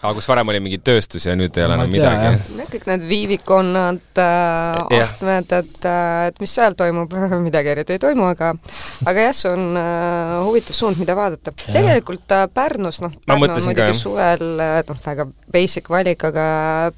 aa, 0.03 0.15
kus 0.17 0.29
varem 0.31 0.49
oli 0.53 0.61
mingi 0.65 0.79
tööstus 0.81 1.27
ja 1.29 1.35
nüüd 1.37 1.57
ei 1.59 1.65
ole 1.67 1.77
enam 1.77 1.91
midagi 1.93 2.31
no 2.57 2.67
kõik 2.71 2.87
need 2.89 3.05
viivikonnad 3.11 4.21
äh,, 4.23 4.79
Jah. 4.95 5.11
ahtmed, 5.11 5.53
et 5.59 5.89
äh,, 5.89 6.29
et 6.31 6.41
mis 6.41 6.55
seal 6.57 6.77
toimub, 6.79 7.13
midagi 7.47 7.73
eriti 7.75 7.97
ei 7.97 8.03
toimu, 8.03 8.31
aga 8.31 8.53
aga 9.11 9.27
jah, 9.27 9.37
see 9.37 9.51
on 9.53 9.77
äh, 9.81 10.37
huvitav 10.47 10.79
suund, 10.79 11.01
mida 11.03 11.17
vaadata. 11.19 11.53
tegelikult 11.61 12.35
äh, 12.37 12.47
Pärnus, 12.55 13.03
noh, 13.05 13.13
Pärnu 13.27 13.49
on 13.49 13.53
ka, 13.53 13.61
muidugi 13.67 13.87
jah. 13.91 13.99
suvel 13.99 14.65
äh, 14.65 14.81
noh, 14.89 15.03
väga 15.05 15.29
basic 15.53 15.93
valik, 15.93 16.25
aga 16.31 16.47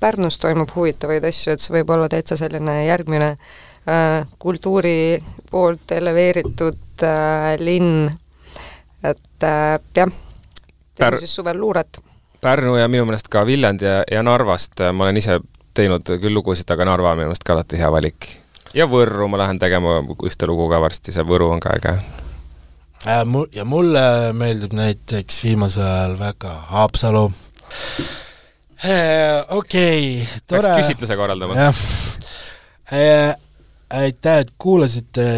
Pärnus 0.00 0.38
toimub 0.42 0.70
huvitavaid 0.76 1.26
asju, 1.32 1.56
et 1.56 1.64
see 1.64 1.74
võib 1.78 1.90
olla 1.96 2.10
täitsa 2.12 2.38
selline 2.38 2.82
järgmine 2.86 3.32
äh, 3.34 4.22
kultuuri 4.42 5.18
poolt 5.50 5.96
eleveeritud 5.98 7.08
äh, 7.08 7.50
linn, 7.58 8.06
et 9.02 9.50
äh, 9.50 9.76
jah, 9.96 10.16
teeme 10.94 11.22
siis 11.22 11.34
suvel 11.40 11.58
luuret 11.58 12.02
Pärnu 12.42 12.74
ja 12.76 12.88
minu 12.90 13.04
meelest 13.06 13.28
ka 13.30 13.44
Viljandi 13.46 13.86
ja, 13.86 14.00
ja 14.10 14.22
Narvast 14.26 14.80
äh, 14.82 14.90
ma 14.90 15.04
olen 15.06 15.18
ise 15.20 15.38
teinud 15.78 16.08
küll 16.18 16.34
lugusid, 16.34 16.66
aga 16.74 16.86
Narva 16.88 17.12
on 17.12 17.20
minu 17.20 17.30
meelest 17.30 17.44
ka 17.46 17.54
alati 17.54 17.78
hea 17.78 17.90
valik. 17.94 18.26
ja 18.74 18.88
Võrru 18.90 19.28
ma 19.30 19.38
lähen 19.44 19.60
tegema 19.62 20.00
ühte 20.26 20.48
lugu 20.50 20.66
ka 20.72 20.80
varsti, 20.82 21.14
see 21.14 21.22
Võru 21.28 21.52
on 21.54 21.62
ka 21.62 21.76
äge. 21.78 21.92
ja 23.04 23.20
mu-, 23.24 23.46
ja 23.54 23.64
mulle 23.64 24.02
meeldib 24.34 24.74
näiteks 24.74 25.38
viimasel 25.44 25.86
ajal 25.86 26.18
väga 26.18 26.56
Haapsalu. 26.72 27.24
okei, 29.60 30.26
peaks 30.26 30.66
tore. 30.66 30.74
küsitluse 30.82 31.16
korraldama. 31.16 31.70
aitäh, 34.02 34.38
et 34.38 34.54
kuulasite, 34.58 35.28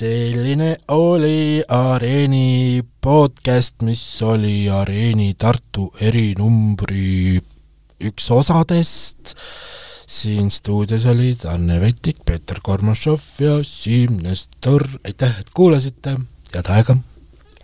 selline 0.00 0.76
oli 0.88 1.62
Areeni 1.68 2.80
podcast, 3.00 3.82
mis 3.84 4.00
oli 4.24 4.70
Areeni 4.72 5.34
Tartu 5.36 5.90
erinumbri 6.00 7.36
üks 8.08 8.30
osadest. 8.32 9.34
siin 10.10 10.48
stuudios 10.50 11.04
olid 11.06 11.44
Anne 11.46 11.76
Vetik, 11.80 12.24
Peeter 12.26 12.58
Kormašov 12.62 13.20
ja 13.38 13.58
Siim 13.62 14.16
Nestor, 14.24 14.86
aitäh, 15.04 15.36
et 15.40 15.52
kuulasite, 15.54 16.16
head 16.54 16.70
aega! 16.72 16.96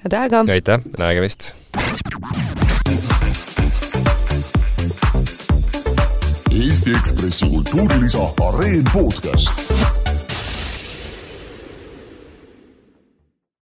head 0.04 0.18
aega! 0.20 0.44
aitäh, 0.52 0.84
nägemist! 0.98 1.54
Eesti 6.52 6.92
Ekspressi 7.00 7.48
kultuurilisa 7.48 8.28
Areen 8.48 8.84
podcast 8.92 9.65